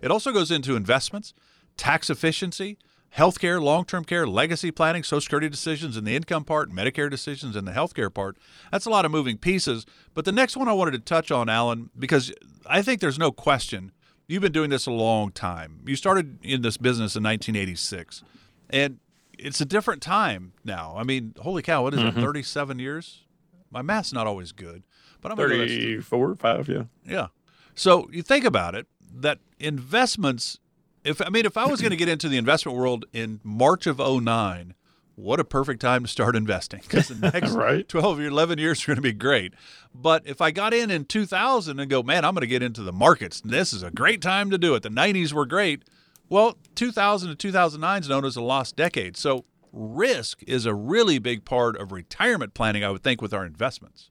[0.00, 1.34] It also goes into investments,
[1.76, 2.78] tax efficiency,
[3.16, 7.56] healthcare, long term care, legacy planning, Social Security decisions in the income part, Medicare decisions
[7.56, 8.36] in the healthcare part.
[8.70, 9.84] That's a lot of moving pieces.
[10.14, 12.32] But the next one I wanted to touch on, Alan, because
[12.66, 13.92] I think there's no question
[14.30, 15.80] you've been doing this a long time.
[15.84, 18.22] You started in this business in 1986.
[18.72, 18.98] And
[19.38, 20.94] it's a different time now.
[20.96, 22.18] I mean, holy cow, what is mm-hmm.
[22.18, 22.22] it?
[22.22, 23.24] Thirty-seven years.
[23.70, 24.82] My math's not always good,
[25.20, 27.28] but I'm thirty-four, five, yeah, yeah.
[27.74, 30.58] So you think about it, that investments.
[31.04, 33.86] If I mean, if I was going to get into the investment world in March
[33.86, 34.74] of 09,
[35.20, 37.88] what a perfect time to start investing because the next right.
[37.88, 39.54] 12 or 11 years are going to be great.
[39.94, 42.82] But if I got in in 2000 and go, man, I'm going to get into
[42.82, 44.82] the markets, this is a great time to do it.
[44.82, 45.84] The 90s were great.
[46.30, 49.16] Well, 2000 to 2009 is known as a lost decade.
[49.16, 53.44] So risk is a really big part of retirement planning, I would think, with our
[53.44, 54.10] investments.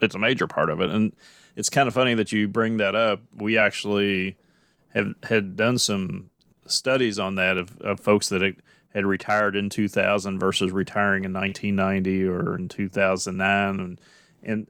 [0.00, 0.90] It's a major part of it.
[0.90, 1.14] And
[1.54, 3.20] it's kind of funny that you bring that up.
[3.36, 4.38] We actually
[4.94, 6.30] have had done some
[6.66, 8.56] studies on that of, of folks that
[8.94, 13.80] had retired in 2000 versus retiring in 1990 or in 2009.
[13.80, 14.00] And,
[14.42, 14.66] and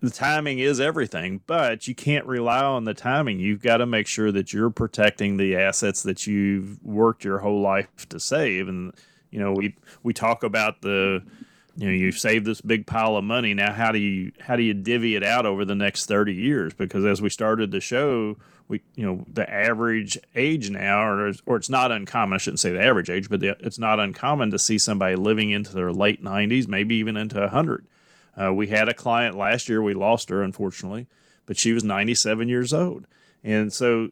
[0.00, 3.38] the timing is everything, but you can't rely on the timing.
[3.38, 7.60] You've got to make sure that you're protecting the assets that you've worked your whole
[7.60, 8.68] life to save.
[8.68, 8.94] And
[9.30, 11.22] you know, we we talk about the
[11.76, 13.52] you know you've saved this big pile of money.
[13.52, 16.72] Now, how do you how do you divvy it out over the next thirty years?
[16.72, 21.56] Because as we started the show, we you know the average age now, or or
[21.56, 22.36] it's not uncommon.
[22.36, 25.50] I shouldn't say the average age, but the, it's not uncommon to see somebody living
[25.50, 27.86] into their late nineties, maybe even into a hundred.
[28.36, 29.82] Uh, we had a client last year.
[29.82, 31.06] We lost her, unfortunately,
[31.46, 33.06] but she was 97 years old.
[33.42, 34.10] And so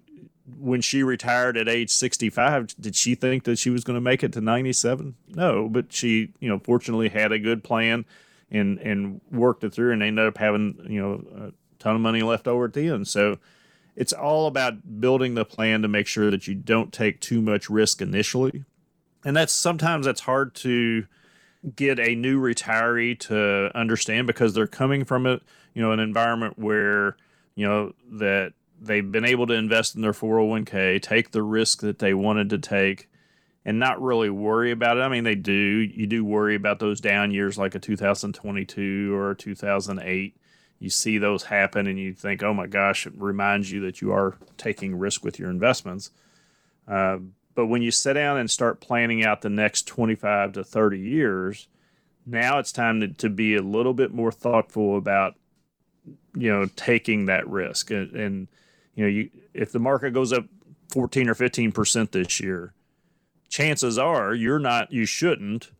[0.58, 4.22] when she retired at age 65, did she think that she was going to make
[4.22, 5.14] it to 97?
[5.28, 8.04] No, but she, you know, fortunately had a good plan
[8.50, 12.22] and and worked it through and ended up having, you know, a ton of money
[12.22, 13.06] left over at the end.
[13.06, 13.38] So
[13.94, 17.68] it's all about building the plan to make sure that you don't take too much
[17.68, 18.64] risk initially.
[19.24, 21.06] And that's sometimes that's hard to
[21.74, 25.40] get a new retiree to understand because they're coming from a
[25.74, 27.16] You know, an environment where,
[27.54, 31.98] you know, that they've been able to invest in their 401k, take the risk that
[31.98, 33.08] they wanted to take,
[33.64, 35.00] and not really worry about it.
[35.00, 35.52] I mean, they do.
[35.52, 40.36] You do worry about those down years like a 2022 or a 2008.
[40.78, 44.12] You see those happen and you think, oh my gosh, it reminds you that you
[44.12, 46.10] are taking risk with your investments.
[46.86, 47.18] Uh,
[47.58, 51.66] but when you sit down and start planning out the next 25 to 30 years,
[52.24, 55.34] now it's time to, to be a little bit more thoughtful about,
[56.36, 57.90] you know, taking that risk.
[57.90, 58.48] And, and
[58.94, 60.44] you know, you, if the market goes up
[60.92, 62.74] 14 or 15% this year,
[63.48, 65.72] chances are you're not, you shouldn't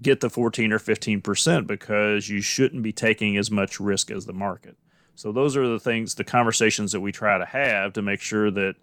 [0.00, 4.32] get the 14 or 15% because you shouldn't be taking as much risk as the
[4.32, 4.78] market.
[5.14, 8.50] So those are the things, the conversations that we try to have to make sure
[8.52, 8.76] that,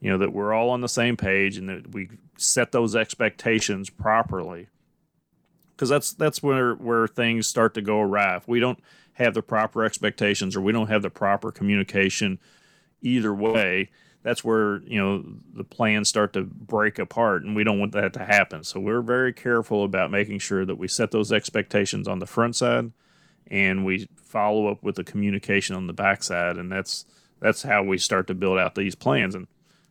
[0.00, 3.90] you know, that we're all on the same page and that we set those expectations
[3.90, 4.68] properly.
[5.72, 8.36] Because that's that's where where things start to go awry.
[8.36, 8.80] If we don't
[9.14, 12.38] have the proper expectations or we don't have the proper communication
[13.02, 13.90] either way,
[14.22, 18.12] that's where you know the plans start to break apart and we don't want that
[18.12, 22.18] to happen so we're very careful about making sure that we set those expectations on
[22.18, 22.92] the front side
[23.46, 27.06] and we follow up with the communication on the back side and that's
[27.40, 29.46] that's how we start to build out these plans and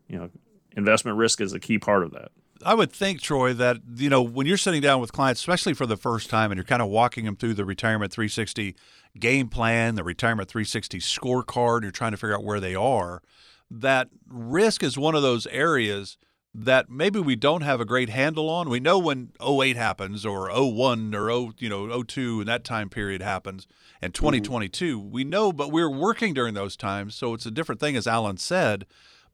[0.10, 0.30] you know
[0.76, 2.32] investment risk is a key part of that
[2.66, 5.86] I would think, Troy, that you know when you're sitting down with clients, especially for
[5.86, 8.76] the first time, and you're kind of walking them through the retirement 360
[9.18, 13.22] game plan, the retirement 360 scorecard, you're trying to figure out where they are
[13.70, 16.18] that risk is one of those areas
[16.54, 18.70] that maybe we don't have a great handle on.
[18.70, 22.90] We know when 08 happens or 01 or 0, you know 02 and that time
[22.90, 23.68] period happens
[24.02, 25.12] and 2022 mm-hmm.
[25.12, 28.38] we know but we're working during those times so it's a different thing as Alan
[28.38, 28.88] said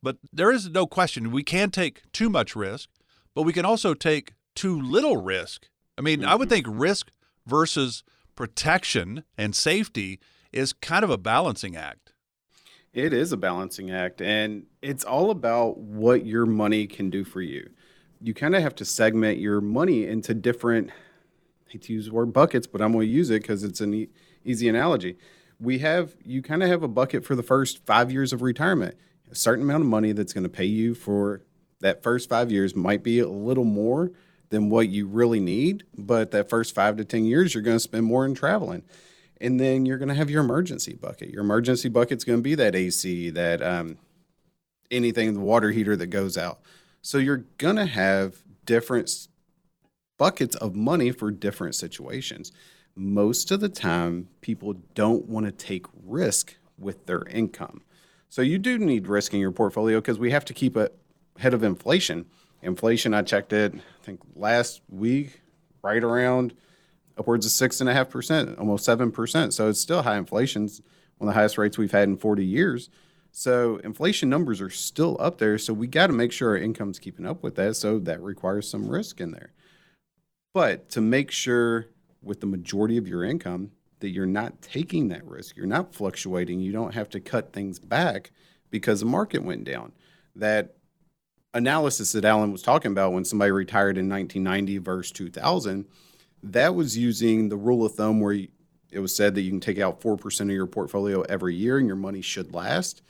[0.06, 2.90] but there is no question we can take too much risk
[3.36, 5.68] but we can also take too little risk.
[5.98, 6.30] I mean, mm-hmm.
[6.30, 6.56] I would mm-hmm.
[6.56, 7.12] think risk
[7.46, 8.04] versus
[8.36, 10.20] protection and safety
[10.52, 12.14] is kind of a balancing act.
[12.94, 17.42] It is a balancing act, and it's all about what your money can do for
[17.42, 17.70] you.
[18.22, 20.92] You kind of have to segment your money into different,
[21.68, 23.82] I hate to use the word buckets, but I'm going to use it because it's
[23.82, 24.08] an e-
[24.46, 25.18] easy analogy.
[25.60, 28.96] We have, you kind of have a bucket for the first five years of retirement.
[29.32, 31.42] A certain amount of money that's going to pay you for
[31.82, 34.12] that first five years might be a little more
[34.50, 37.82] than what you really need, but that first five to 10 years, you're going to
[37.82, 38.84] spend more in traveling
[39.42, 41.30] and then you're going to have your emergency bucket.
[41.30, 43.98] Your emergency bucket's going to be that AC, that um,
[44.90, 46.62] anything, the water heater that goes out.
[47.02, 49.28] So you're going to have different
[50.18, 52.52] buckets of money for different situations.
[52.96, 57.84] Most of the time, people don't want to take risk with their income.
[58.36, 61.64] So you do need risk in your portfolio because we have to keep ahead of
[61.64, 62.26] inflation.
[62.62, 65.40] Inflation, I checked it, I think last week,
[65.82, 66.54] right around
[67.18, 69.54] upwards of six and a half percent, almost seven percent.
[69.54, 70.64] So it's still high inflation,
[71.18, 72.90] one of the highest rates we've had in 40 years.
[73.32, 75.58] So inflation numbers are still up there.
[75.58, 77.78] So we got to make sure our income's keeping up with that.
[77.78, 79.54] So that requires some risk in there.
[80.54, 81.86] But to make sure
[82.22, 83.72] with the majority of your income
[84.06, 87.80] that you're not taking that risk, you're not fluctuating, you don't have to cut things
[87.80, 88.32] back
[88.70, 89.92] because the market went down.
[90.36, 90.76] That
[91.54, 95.86] analysis that Alan was talking about when somebody retired in 1990 versus 2000
[96.52, 98.46] that was using the rule of thumb where
[98.92, 101.88] it was said that you can take out 4% of your portfolio every year and
[101.88, 103.02] your money should last.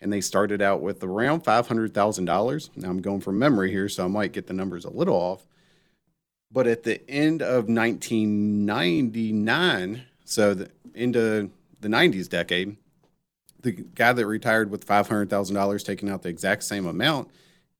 [0.00, 2.76] And they started out with around $500,000.
[2.76, 5.46] Now I'm going from memory here, so I might get the numbers a little off.
[6.50, 12.76] But at the end of 1999, so the of the 90s decade,
[13.60, 17.28] the guy that retired with $500,000 taking out the exact same amount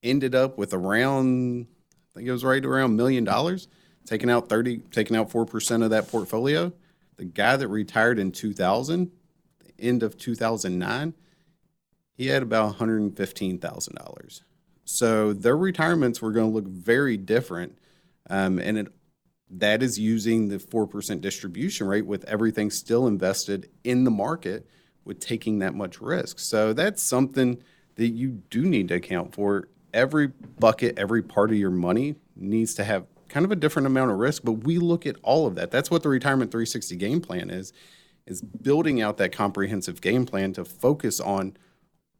[0.03, 1.67] ended up with around,
[2.13, 3.69] I think it was right around million dollars
[4.07, 6.73] taking out 30, taking out 4% of that portfolio.
[7.17, 9.11] The guy that retired in 2000,
[9.61, 11.15] the end of 2009,
[12.17, 14.41] he had about $115,000.
[14.85, 17.79] So their retirements were going to look very different.
[18.29, 18.89] Um, and it,
[19.59, 24.67] that is using the 4% distribution rate with everything still invested in the market
[25.05, 26.38] with taking that much risk.
[26.38, 27.62] So that's something
[27.97, 29.69] that you do need to account for.
[29.93, 34.11] Every bucket, every part of your money needs to have kind of a different amount
[34.11, 35.71] of risk, but we look at all of that.
[35.71, 37.73] That's what the retirement 360 game plan is
[38.27, 41.57] is building out that comprehensive game plan to focus on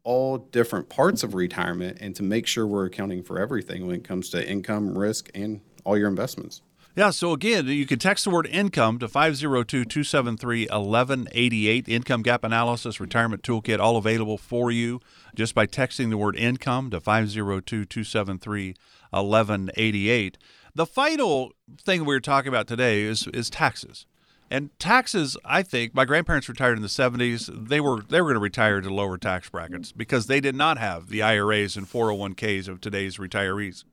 [0.03, 4.03] all different parts of retirement and to make sure we're accounting for everything when it
[4.03, 6.61] comes to income, risk, and all your investments.
[6.97, 11.89] Yeah, so again, you can text the word income to 502 273 1188.
[11.89, 15.01] Income gap analysis, retirement toolkit, all available for you
[15.35, 18.75] just by texting the word income to 502 273
[19.09, 20.37] 1188.
[20.73, 24.05] The final thing we are talking about today is is taxes.
[24.49, 27.67] And taxes, I think, my grandparents retired in the 70s.
[27.67, 30.77] They were they were going to retire to lower tax brackets because they did not
[30.77, 33.83] have the IRAs and 401ks of today's retirees.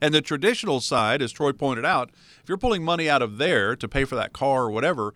[0.00, 2.10] And the traditional side, as Troy pointed out,
[2.42, 5.14] if you're pulling money out of there to pay for that car or whatever,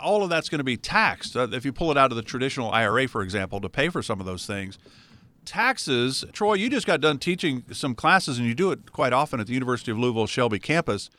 [0.00, 1.36] all of that's going to be taxed.
[1.36, 4.02] Uh, if you pull it out of the traditional IRA, for example, to pay for
[4.02, 4.78] some of those things,
[5.44, 6.24] taxes.
[6.32, 9.46] Troy, you just got done teaching some classes, and you do it quite often at
[9.46, 11.10] the University of Louisville Shelby campus.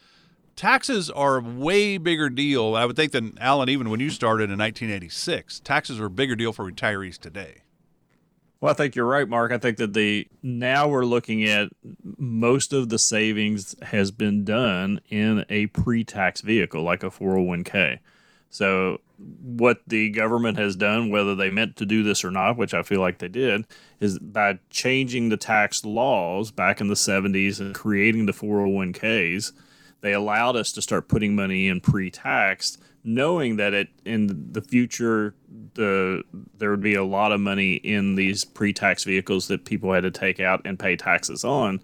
[0.56, 4.45] Taxes are a way bigger deal, I would think, than Alan, even when you started
[4.45, 5.60] in 1986.
[5.62, 7.62] Taxes are a bigger deal for retirees today.
[8.64, 9.51] Well, I think you're right, Mark.
[9.51, 11.68] I think that the now we're looking at
[12.18, 17.99] most of the savings has been done in a pre-tax vehicle like a 401k.
[18.49, 22.74] So what the government has done, whether they meant to do this or not, which
[22.74, 23.66] I feel like they did,
[23.99, 29.51] is by changing the tax laws back in the 70s and creating the 401ks,
[29.99, 35.36] they allowed us to start putting money in pre-taxed knowing that it in the future
[35.74, 36.24] the
[36.58, 40.12] there would be a lot of money in these pre-tax vehicles that people had to
[40.12, 41.82] take out and pay taxes on.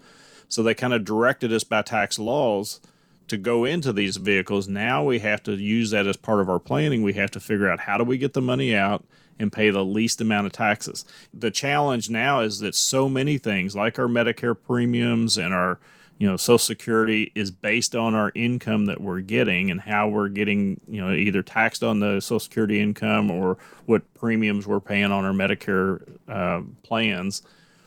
[0.48, 2.80] So they kind of directed us by tax laws
[3.28, 4.66] to go into these vehicles.
[4.66, 7.02] Now we have to use that as part of our planning.
[7.02, 9.04] We have to figure out how do we get the money out
[9.38, 11.04] and pay the least amount of taxes.
[11.32, 15.78] The challenge now is that so many things like our Medicare premiums and our
[16.20, 20.28] you know social security is based on our income that we're getting and how we're
[20.28, 23.56] getting you know either taxed on the social security income or
[23.86, 27.42] what premiums we're paying on our medicare uh, plans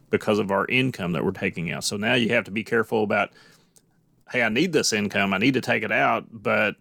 [0.09, 1.83] because of our income that we're taking out.
[1.83, 3.31] So now you have to be careful about
[4.31, 6.75] hey i need this income i need to take it out but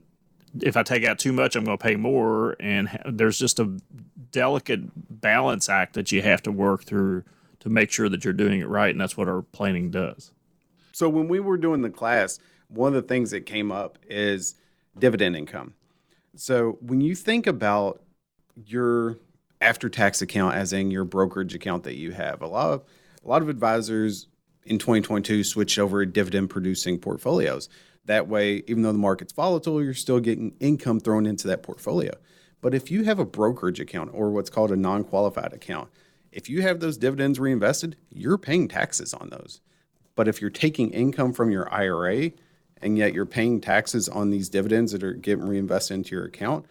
[0.61, 2.57] if i take out too much i'm going to pay more.
[2.61, 3.79] And there's just a
[4.31, 4.81] delicate
[5.21, 7.25] balance act that you have to work through
[7.61, 10.31] to make sure that you're doing it right and that's what our planning does
[10.93, 12.39] so when we were doing the class,
[12.69, 14.55] one of the things that came up is
[14.99, 15.75] dividend income.
[16.37, 18.03] So when you think about
[18.67, 19.19] your
[19.61, 22.85] after tax account as in your brokerage account that you have, a lot of
[23.25, 24.27] a lot of advisors
[24.65, 27.69] in 2022 switched over to dividend producing portfolios.
[28.05, 32.13] That way, even though the market's volatile, you're still getting income thrown into that portfolio.
[32.61, 35.89] But if you have a brokerage account or what's called a non qualified account,
[36.33, 39.61] if you have those dividends reinvested, you're paying taxes on those.
[40.15, 42.33] But if you're taking income from your IRA
[42.81, 46.67] and yet you're paying taxes on these dividends that are getting reinvested into your account,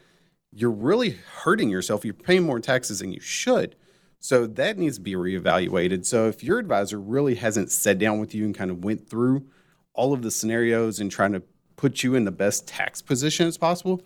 [0.51, 2.03] you're really hurting yourself.
[2.03, 3.75] You're paying more taxes than you should.
[4.19, 6.05] So that needs to be reevaluated.
[6.05, 9.45] So if your advisor really hasn't sat down with you and kind of went through
[9.93, 11.41] all of the scenarios and trying to
[11.75, 14.03] put you in the best tax position as possible,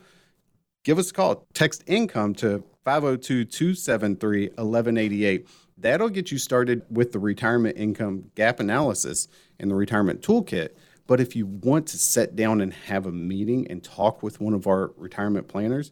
[0.84, 1.46] give us a call.
[1.54, 5.48] Text income to 502 273 1188
[5.78, 9.28] That'll get you started with the retirement income gap analysis
[9.60, 10.70] and the retirement toolkit.
[11.08, 14.54] But if you want to sit down and have a meeting and talk with one
[14.54, 15.92] of our retirement planners,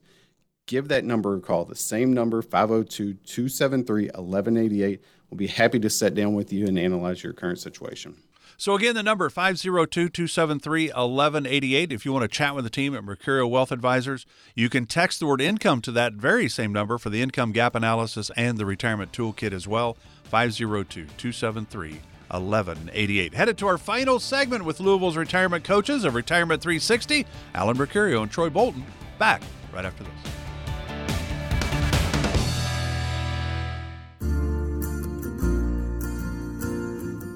[0.65, 1.65] give that number a call.
[1.65, 5.03] The same number, 502 273 1188.
[5.29, 8.15] We'll be happy to sit down with you and analyze your current situation.
[8.63, 13.49] So again, the number 502-273-1188 if you want to chat with the team at Mercurio
[13.49, 14.25] Wealth Advisors.
[14.55, 17.75] You can text the word income to that very same number for the income gap
[17.75, 19.97] analysis and the retirement toolkit as well.
[20.31, 21.97] 502-273
[22.29, 23.33] 1188.
[23.33, 28.31] Headed to our final segment with Louisville's retirement coaches of Retirement 360, Alan Mercurio and
[28.31, 28.85] Troy Bolton.
[29.19, 29.41] Back
[29.73, 30.42] right after this.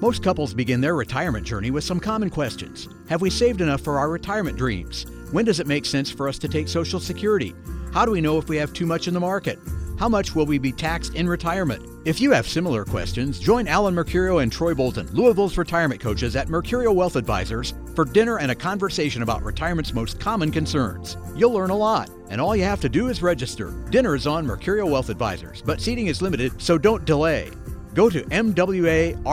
[0.00, 2.88] Most couples begin their retirement journey with some common questions.
[3.08, 5.06] Have we saved enough for our retirement dreams?
[5.32, 7.52] When does it make sense for us to take Social Security?
[7.92, 9.58] How do we know if we have too much in the market?
[9.98, 11.84] How much will we be taxed in retirement?
[12.06, 16.46] If you have similar questions, join Alan Mercurio and Troy Bolton, Louisville's retirement coaches at
[16.46, 21.16] Mercurio Wealth Advisors, for dinner and a conversation about retirement's most common concerns.
[21.34, 23.72] You'll learn a lot, and all you have to do is register.
[23.90, 27.50] Dinner is on Mercurio Wealth Advisors, but seating is limited, so don't delay.
[27.98, 29.24] Go to MWARSVP.com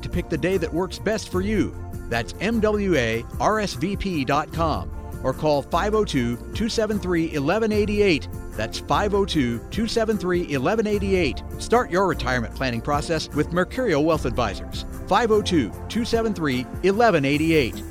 [0.00, 1.74] to pick the day that works best for you.
[2.10, 3.30] That's MWARSVP.com
[5.22, 8.28] or call 502 273 1188.
[8.52, 11.42] That's 502 273 1188.
[11.56, 14.84] Start your retirement planning process with Mercurio Wealth Advisors.
[15.08, 17.82] 502 273 1188.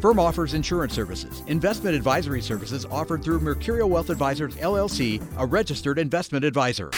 [0.00, 1.44] Firm offers insurance services.
[1.46, 6.90] Investment advisory services offered through Mercurio Wealth Advisors LLC, a registered investment advisor.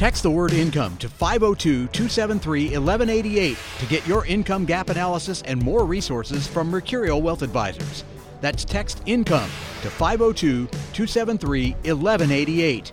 [0.00, 5.62] Text the word income to 502 273 1188 to get your income gap analysis and
[5.62, 8.02] more resources from Mercurio Wealth Advisors.
[8.40, 9.50] That's text income
[9.82, 12.90] to 502 273 1188.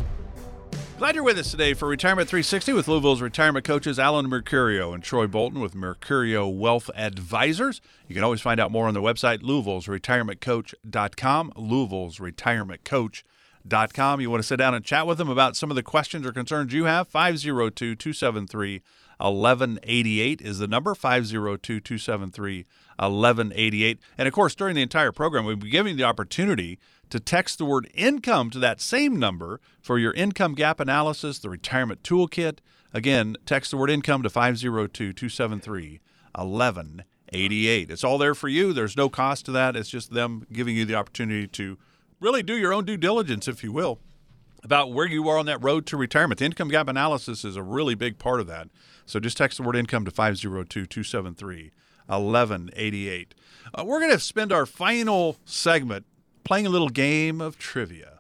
[0.98, 5.02] Glad you're with us today for Retirement 360 with Louisville's retirement coaches Alan Mercurio and
[5.02, 7.80] Troy Bolton with Mercurio Wealth Advisors.
[8.10, 13.24] You can always find out more on the website louisville'sretirementcoach.com, louisville'sretirementcoach.com.
[13.70, 16.32] You want to sit down and chat with them about some of the questions or
[16.32, 17.08] concerns you have?
[17.08, 18.82] 502 273
[19.20, 22.66] 1188 is the number 502 273
[22.98, 24.00] 1188.
[24.18, 27.58] And of course, during the entire program, we'll be giving you the opportunity to text
[27.58, 32.60] the word income to that same number for your income gap analysis, the retirement toolkit.
[32.94, 36.00] Again, text the word income to 502 273
[36.36, 37.92] 1188.
[37.92, 38.74] It's all there for you.
[38.74, 39.76] There's no cost to that.
[39.76, 41.78] It's just them giving you the opportunity to
[42.20, 44.00] really do your own due diligence, if you will,
[44.64, 46.40] about where you are on that road to retirement.
[46.40, 48.70] The income gap analysis is a really big part of that.
[49.06, 51.72] So just text the word income to 502 273
[52.08, 53.36] 1188.
[53.74, 56.06] Uh, we're going to spend our final segment
[56.44, 58.20] playing a little game of trivia.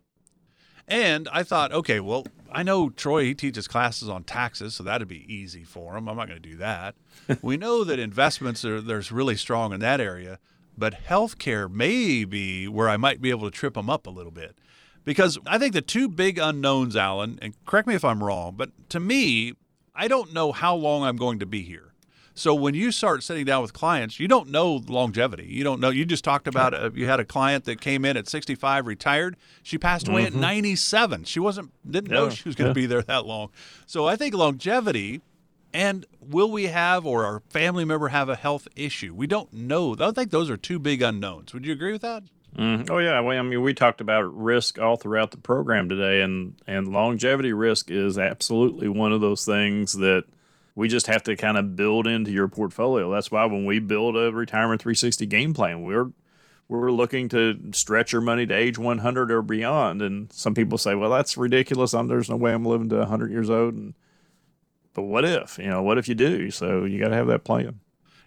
[0.87, 5.07] And I thought, okay, well, I know Troy, he teaches classes on taxes, so that'd
[5.07, 6.07] be easy for him.
[6.07, 6.95] I'm not going to do that.
[7.41, 10.39] we know that investments are there's really strong in that area,
[10.77, 14.31] but healthcare may be where I might be able to trip them up a little
[14.31, 14.55] bit.
[15.03, 18.71] Because I think the two big unknowns, Alan, and correct me if I'm wrong, but
[18.89, 19.53] to me,
[19.95, 21.93] I don't know how long I'm going to be here.
[22.37, 25.47] So when you start sitting down with clients, you don't know longevity.
[25.49, 25.89] You don't know.
[25.89, 29.37] You just talked about uh, you had a client that came in at 65, retired.
[29.63, 30.35] She passed away mm-hmm.
[30.35, 31.23] at 97.
[31.23, 32.83] She wasn't didn't yeah, know she was going to yeah.
[32.83, 33.49] be there that long.
[33.87, 35.21] So I think longevity
[35.77, 39.13] and will we have or our family member have a health issue?
[39.13, 39.95] We don't know.
[39.99, 41.53] I think those are two big unknowns.
[41.53, 42.23] Would you agree with that?
[42.57, 42.91] Mm-hmm.
[42.91, 46.55] Oh yeah, well, I mean, we talked about risk all throughout the program today, and
[46.65, 50.23] and longevity risk is absolutely one of those things that
[50.73, 53.11] we just have to kind of build into your portfolio.
[53.11, 56.09] That's why when we build a retirement 360 game plan, we're
[56.67, 60.01] we're looking to stretch your money to age 100 or beyond.
[60.01, 61.93] And some people say, well, that's ridiculous.
[61.93, 63.75] I'm, there's no way I'm living to 100 years old.
[63.75, 63.93] And,
[64.97, 66.51] but what if, you know, what if you do?
[66.51, 67.79] So you got to have that plan.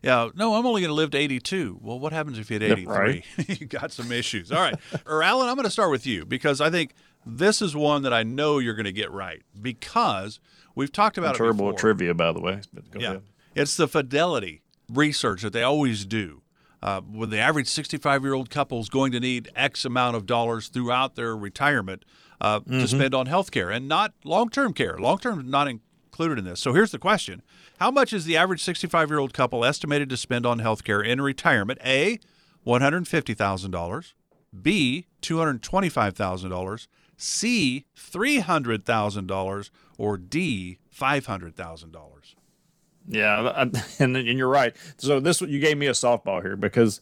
[0.03, 1.79] Yeah, no, I'm only going to live to 82.
[1.83, 2.97] Well, what happens if you hit 83?
[2.97, 3.25] Right.
[3.61, 4.51] you got some issues.
[4.51, 4.77] All right.
[5.05, 6.95] or Alan, I'm going to start with you because I think
[7.27, 10.41] this is one that I know you're going to get right because–
[10.75, 11.79] We've talked about terrible it before.
[11.79, 12.61] trivia, by the way.
[12.97, 13.23] yeah, ahead.
[13.55, 16.43] it's the fidelity research that they always do.
[16.83, 20.25] Uh, with the average 65 year old couple is going to need X amount of
[20.25, 22.07] dollars throughout their retirement
[22.41, 22.79] uh, mm-hmm.
[22.79, 24.97] to spend on health care and not long term care.
[24.99, 25.69] Long term not
[26.11, 26.61] included in this.
[26.61, 27.43] So here's the question
[27.79, 31.01] How much is the average 65 year old couple estimated to spend on health care
[31.01, 31.79] in retirement?
[31.85, 32.19] A,
[32.67, 34.13] $150,000,
[34.63, 36.87] B, $225,000,
[37.17, 42.35] C, $300,000, or D, $500,000?
[43.09, 43.65] Yeah,
[43.99, 44.77] and, and you're right.
[44.99, 47.01] So this you gave me a softball here because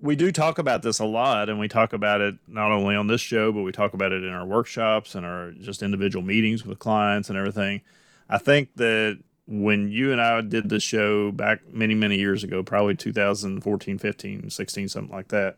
[0.00, 3.06] we do talk about this a lot, and we talk about it not only on
[3.06, 6.64] this show, but we talk about it in our workshops and our just individual meetings
[6.64, 7.82] with clients and everything.
[8.30, 9.18] I think that
[9.48, 14.50] when you and I did the show back many, many years ago, probably 2014, 15,
[14.50, 15.56] 16, something like that,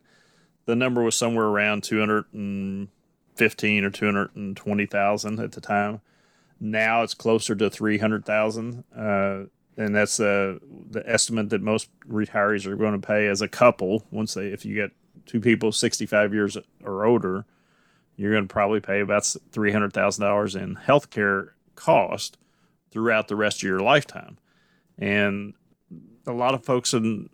[0.65, 6.01] the number was somewhere around 215 or 220,000 at the time.
[6.59, 8.85] Now it's closer to 300,000.
[8.97, 9.43] Uh,
[9.77, 10.59] and that's uh,
[10.91, 14.07] the estimate that most retirees are going to pay as a couple.
[14.11, 14.93] Once they, if you get
[15.27, 17.45] two people 65 years or older,
[18.17, 22.39] you're going to probably pay about $300,000 in healthcare cost
[22.93, 24.39] throughout the rest of your lifetime.
[24.99, 25.55] And
[26.27, 27.29] a lot of folks in,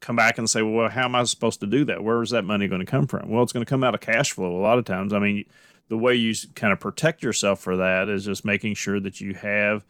[0.00, 2.02] come back and say, well, how am I supposed to do that?
[2.02, 3.28] Where is that money going to come from?
[3.28, 5.12] Well, it's going to come out of cash flow a lot of times.
[5.12, 5.44] I mean,
[5.88, 9.34] the way you kind of protect yourself for that is just making sure that you
[9.34, 9.84] have,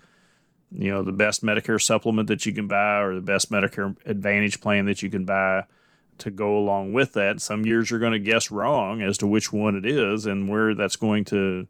[0.73, 4.61] you know, the best Medicare supplement that you can buy or the best Medicare Advantage
[4.61, 5.64] plan that you can buy
[6.18, 7.41] to go along with that.
[7.41, 10.75] Some years you're going to guess wrong as to which one it is and where
[10.75, 11.66] that's going to,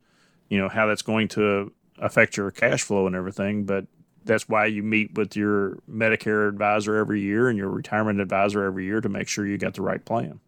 [0.49, 3.65] you know, how that's going to affect your cash flow and everything.
[3.65, 3.87] But
[4.25, 8.85] that's why you meet with your Medicare advisor every year and your retirement advisor every
[8.85, 10.41] year to make sure you got the right plan.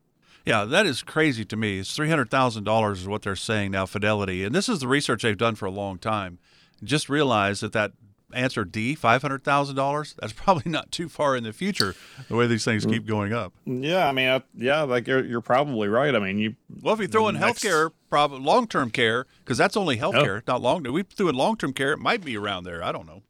[0.45, 1.79] Yeah, that is crazy to me.
[1.79, 4.89] It's three hundred thousand dollars is what they're saying now, Fidelity, and this is the
[4.89, 6.39] research they've done for a long time.
[6.83, 7.93] Just realize that that
[8.35, 10.15] answer D, five hundred thousand dollars.
[10.21, 11.95] That's probably not too far in the future.
[12.29, 13.53] The way these things keep going up.
[13.65, 16.15] Yeah, I mean, I, yeah, like you're, you're probably right.
[16.15, 17.63] I mean, you well, if you throw in next...
[17.63, 20.53] healthcare, prob- long term care, because that's only healthcare, oh.
[20.53, 20.83] not long.
[20.85, 22.83] We threw in long term care, it might be around there.
[22.83, 23.23] I don't know.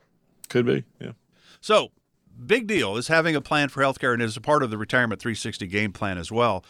[0.48, 1.12] Could be, yeah.
[1.60, 1.92] So,
[2.46, 5.20] big deal is having a plan for healthcare, and is a part of the Retirement
[5.20, 6.64] 360 game plan as well.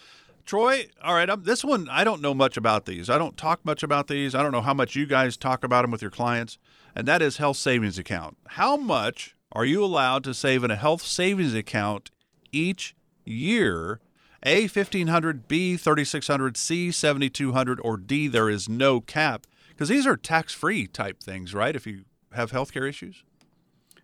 [0.45, 3.09] Troy, all right, I'm, this one, I don't know much about these.
[3.09, 4.34] I don't talk much about these.
[4.34, 6.59] I don't know how much you guys talk about them with your clients,
[6.95, 8.36] and that is health savings account.
[8.49, 12.11] How much are you allowed to save in a health savings account
[12.51, 14.01] each year?
[14.45, 20.16] A, 1500 B, 3600 C, 7200 or D, there is no cap Because these are
[20.16, 21.76] tax free type things, right?
[21.76, 23.22] If you have healthcare issues.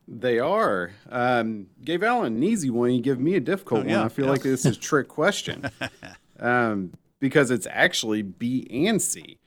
[0.06, 0.92] They are.
[1.10, 2.92] Um, gave Alan an easy one.
[2.92, 4.06] You give me a difficult Oh, yeah, one.
[4.06, 4.30] I feel yeah.
[4.30, 5.68] like this is a trick question
[6.38, 9.38] um, because it's actually B and C.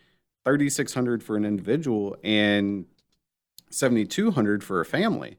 [0.44, 2.86] Thirty six hundred for an individual and
[3.70, 5.38] seventy two hundred for a family.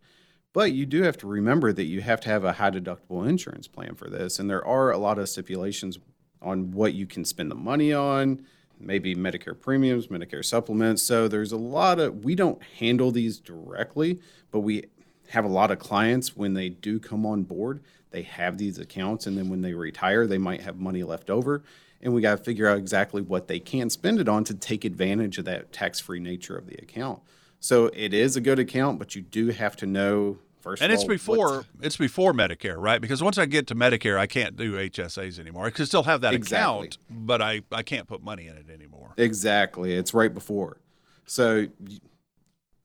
[0.53, 3.67] But you do have to remember that you have to have a high deductible insurance
[3.67, 5.99] plan for this, and there are a lot of stipulations
[6.41, 8.45] on what you can spend the money on.
[8.79, 11.03] Maybe Medicare premiums, Medicare supplements.
[11.03, 14.85] So there's a lot of we don't handle these directly, but we
[15.33, 17.81] have a lot of clients when they do come on board,
[18.11, 21.63] they have these accounts, and then when they retire, they might have money left over.
[22.03, 24.85] And we got to figure out exactly what they can spend it on to take
[24.85, 27.21] advantage of that tax free nature of the account.
[27.61, 30.83] So it is a good account, but you do have to know first.
[30.83, 33.01] And it's all, before it's before Medicare, right?
[33.01, 35.67] Because once I get to Medicare, I can't do HSAs anymore.
[35.67, 36.89] I can still have that Exactly.
[36.89, 39.15] account, but I, I can't put money in it anymore.
[39.17, 39.95] Exactly.
[39.95, 40.79] It's right before.
[41.25, 41.69] So,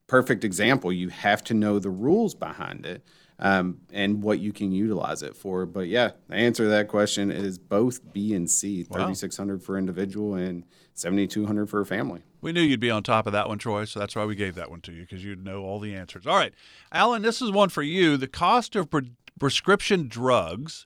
[0.07, 0.91] perfect example.
[0.91, 3.03] You have to know the rules behind it
[3.39, 5.65] um, and what you can utilize it for.
[5.65, 8.97] But yeah, the answer to that question is both B and C Wow.
[8.97, 12.21] 3600 for individual and 7200 for a family.
[12.41, 14.55] We knew you'd be on top of that one, Troy, so that's why we gave
[14.55, 16.25] that one to you because you'd know all the answers.
[16.25, 16.53] All right,
[16.91, 18.15] Alan, this is one for you.
[18.17, 20.85] The cost of pre- prescription drugs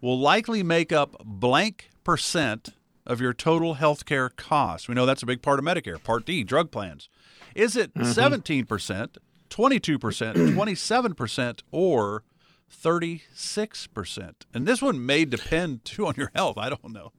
[0.00, 2.70] will likely make up blank percent
[3.06, 4.88] of your total health care costs.
[4.88, 7.08] We know that's a big part of Medicare, Part D, drug plans.
[7.54, 9.18] Is it 17%, 22%,
[9.50, 12.24] 27%, or
[12.70, 14.32] 36%?
[14.52, 16.58] And this one may depend too on your health.
[16.58, 17.12] I don't know.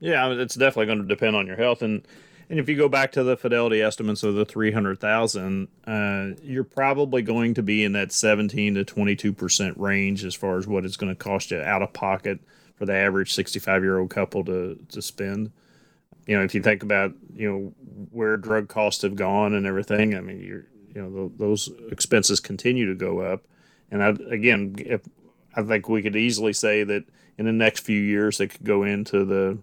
[0.00, 2.06] Yeah, it's definitely going to depend on your health, and
[2.50, 6.30] and if you go back to the fidelity estimates of the three hundred thousand, uh,
[6.42, 10.56] you're probably going to be in that seventeen to twenty two percent range as far
[10.56, 12.40] as what it's going to cost you out of pocket
[12.76, 15.50] for the average sixty five year old couple to to spend.
[16.28, 17.74] You know, if you think about you know
[18.12, 22.38] where drug costs have gone and everything, I mean, you're you know th- those expenses
[22.38, 23.44] continue to go up,
[23.90, 25.00] and I, again, if
[25.56, 27.04] I think we could easily say that
[27.38, 29.58] in the next few years they could go into the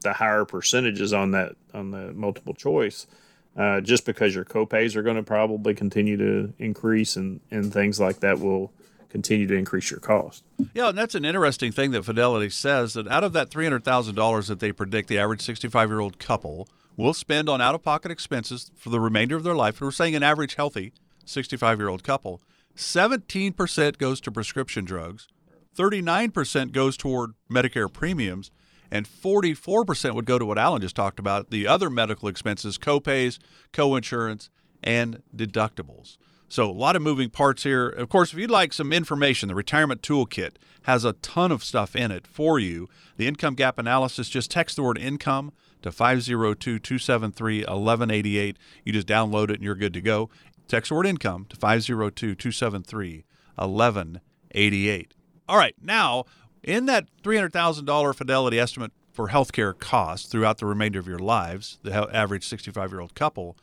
[0.00, 3.06] the higher percentages on that on the multiple choice,
[3.54, 8.00] uh, just because your copays are going to probably continue to increase and and things
[8.00, 8.72] like that will
[9.16, 10.44] continue to increase your cost.
[10.74, 14.60] Yeah, and that's an interesting thing that Fidelity says that out of that $300,000 that
[14.60, 18.70] they predict the average 65 year old couple will spend on out of pocket expenses
[18.76, 20.92] for the remainder of their life, and we're saying an average healthy
[21.24, 22.42] 65 year old couple,
[22.76, 25.28] 17% goes to prescription drugs,
[25.76, 28.50] 39% goes toward Medicare premiums,
[28.90, 33.38] and 44% would go to what Alan just talked about the other medical expenses, copays,
[33.72, 34.50] co insurance,
[34.84, 36.18] and deductibles.
[36.48, 37.88] So, a lot of moving parts here.
[37.88, 41.96] Of course, if you'd like some information, the Retirement Toolkit has a ton of stuff
[41.96, 42.88] in it for you.
[43.16, 48.56] The income gap analysis, just text the word income to 502 273 1188.
[48.84, 50.30] You just download it and you're good to go.
[50.68, 53.24] Text the word income to 502 273
[53.56, 55.14] 1188.
[55.48, 56.24] All right, now
[56.62, 61.92] in that $300,000 fidelity estimate for healthcare costs throughout the remainder of your lives, the
[62.14, 63.56] average 65 year old couple,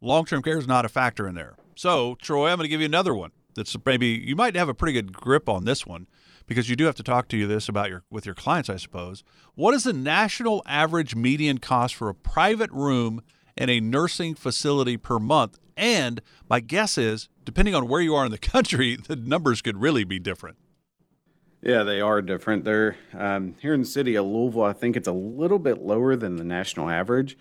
[0.00, 1.56] long term care is not a factor in there.
[1.78, 4.74] So, Troy, I'm going to give you another one that's maybe you might have a
[4.74, 6.08] pretty good grip on this one
[6.48, 8.74] because you do have to talk to you this about your with your clients, I
[8.74, 9.22] suppose.
[9.54, 13.22] What is the national average median cost for a private room
[13.56, 15.56] in a nursing facility per month?
[15.76, 16.20] And
[16.50, 20.02] my guess is, depending on where you are in the country, the numbers could really
[20.02, 20.56] be different.
[21.62, 22.64] Yeah, they are different.
[22.64, 24.64] They're um, here in the city of Louisville.
[24.64, 27.38] I think it's a little bit lower than the national average,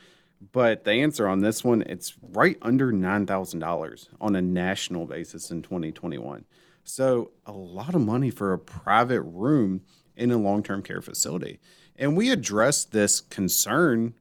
[0.52, 5.06] but the answer on this one, it's right under nine thousand dollars on a national
[5.06, 6.46] basis in 2021.
[6.84, 9.82] So a lot of money for a private room
[10.16, 11.60] in a long-term care facility,
[11.96, 14.14] and we addressed this concern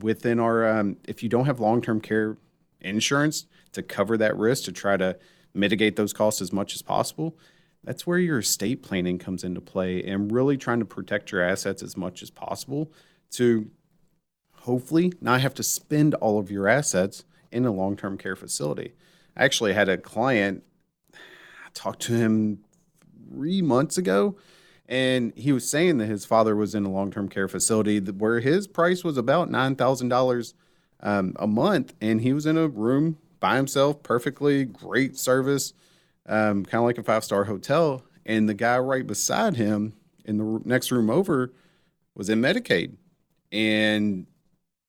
[0.00, 0.68] within our.
[0.68, 2.36] Um, if you don't have long-term care
[2.80, 5.16] insurance to cover that risk to try to
[5.54, 7.36] mitigate those costs as much as possible
[7.84, 11.82] that's where your estate planning comes into play and really trying to protect your assets
[11.82, 12.90] as much as possible
[13.30, 13.70] to
[14.64, 18.92] hopefully not have to spend all of your assets in a long-term care facility.
[19.36, 20.62] I actually had a client
[21.12, 22.64] I talked to him
[23.30, 24.36] 3 months ago
[24.88, 28.66] and he was saying that his father was in a long-term care facility where his
[28.66, 30.54] price was about $9,000
[31.00, 35.72] um, a month and he was in a room by himself perfectly great service
[36.26, 38.02] um, kind of like a five star hotel.
[38.26, 39.94] And the guy right beside him
[40.24, 41.52] in the next room over
[42.14, 42.96] was in Medicaid.
[43.52, 44.26] And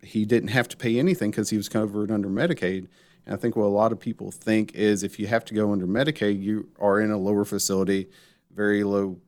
[0.01, 2.87] he didn't have to pay anything because he was covered under Medicaid.
[3.25, 5.71] And I think what a lot of people think is if you have to go
[5.71, 8.07] under Medicaid, you are in a lower facility,
[8.53, 9.19] very low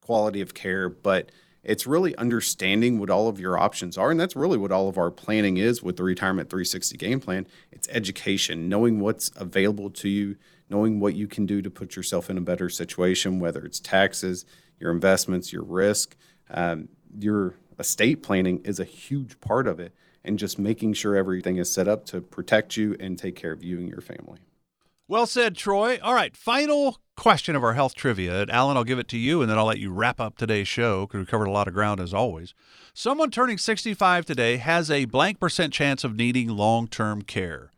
[0.00, 0.88] quality of care.
[0.88, 1.30] But
[1.62, 4.10] it's really understanding what all of your options are.
[4.10, 7.46] And that's really what all of our planning is with the Retirement 360 game plan.
[7.70, 10.36] It's education, knowing what's available to you,
[10.68, 14.44] knowing what you can do to put yourself in a better situation, whether it's taxes,
[14.80, 16.16] your investments, your risk.
[16.50, 19.92] Um, your estate planning is a huge part of it.
[20.24, 23.64] And just making sure everything is set up to protect you and take care of
[23.64, 24.38] you and your family.
[25.08, 25.98] Well said, Troy.
[26.00, 28.46] All right, final question of our health trivia.
[28.48, 31.06] Alan, I'll give it to you, and then I'll let you wrap up today's show
[31.06, 32.54] because we covered a lot of ground as always.
[32.94, 37.71] Someone turning 65 today has a blank percent chance of needing long term care.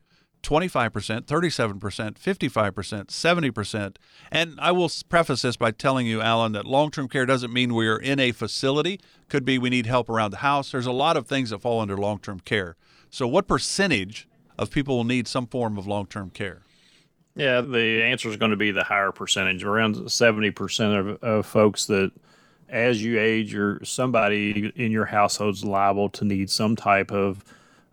[0.44, 3.96] 25%, 37%, 55%, 70%.
[4.30, 7.74] And I will preface this by telling you, Alan, that long term care doesn't mean
[7.74, 9.00] we're in a facility.
[9.28, 10.70] Could be we need help around the house.
[10.70, 12.76] There's a lot of things that fall under long term care.
[13.10, 14.28] So, what percentage
[14.58, 16.62] of people will need some form of long term care?
[17.34, 21.86] Yeah, the answer is going to be the higher percentage, around 70% of, of folks
[21.86, 22.12] that
[22.68, 27.44] as you age, you're somebody in your household's liable to need some type of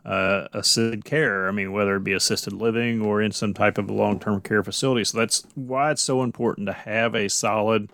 [0.05, 1.47] uh, assisted care.
[1.47, 4.41] I mean, whether it be assisted living or in some type of a long term
[4.41, 5.03] care facility.
[5.03, 7.91] So that's why it's so important to have a solid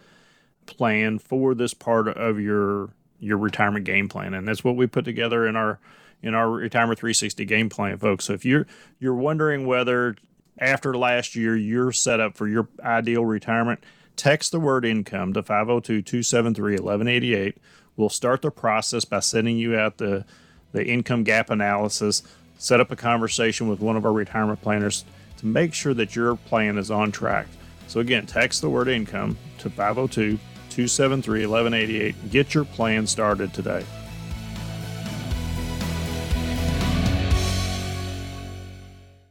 [0.66, 2.90] plan for this part of your
[3.20, 5.80] your retirement game plan, and that's what we put together in our
[6.22, 8.26] in our retirement 360 game plan, folks.
[8.26, 8.68] So if you're
[9.00, 10.16] you're wondering whether
[10.60, 13.84] after last year you're set up for your ideal retirement,
[14.16, 17.58] text the word income to 502 273 1188.
[17.96, 20.26] We'll start the process by sending you out the,
[20.72, 22.24] the income gap analysis,
[22.58, 25.06] set up a conversation with one of our retirement planners
[25.38, 27.48] to make sure that your plan is on track.
[27.88, 30.40] So, again, text the word income to 502
[30.70, 32.30] 273 1188.
[32.30, 33.86] Get your plan started today.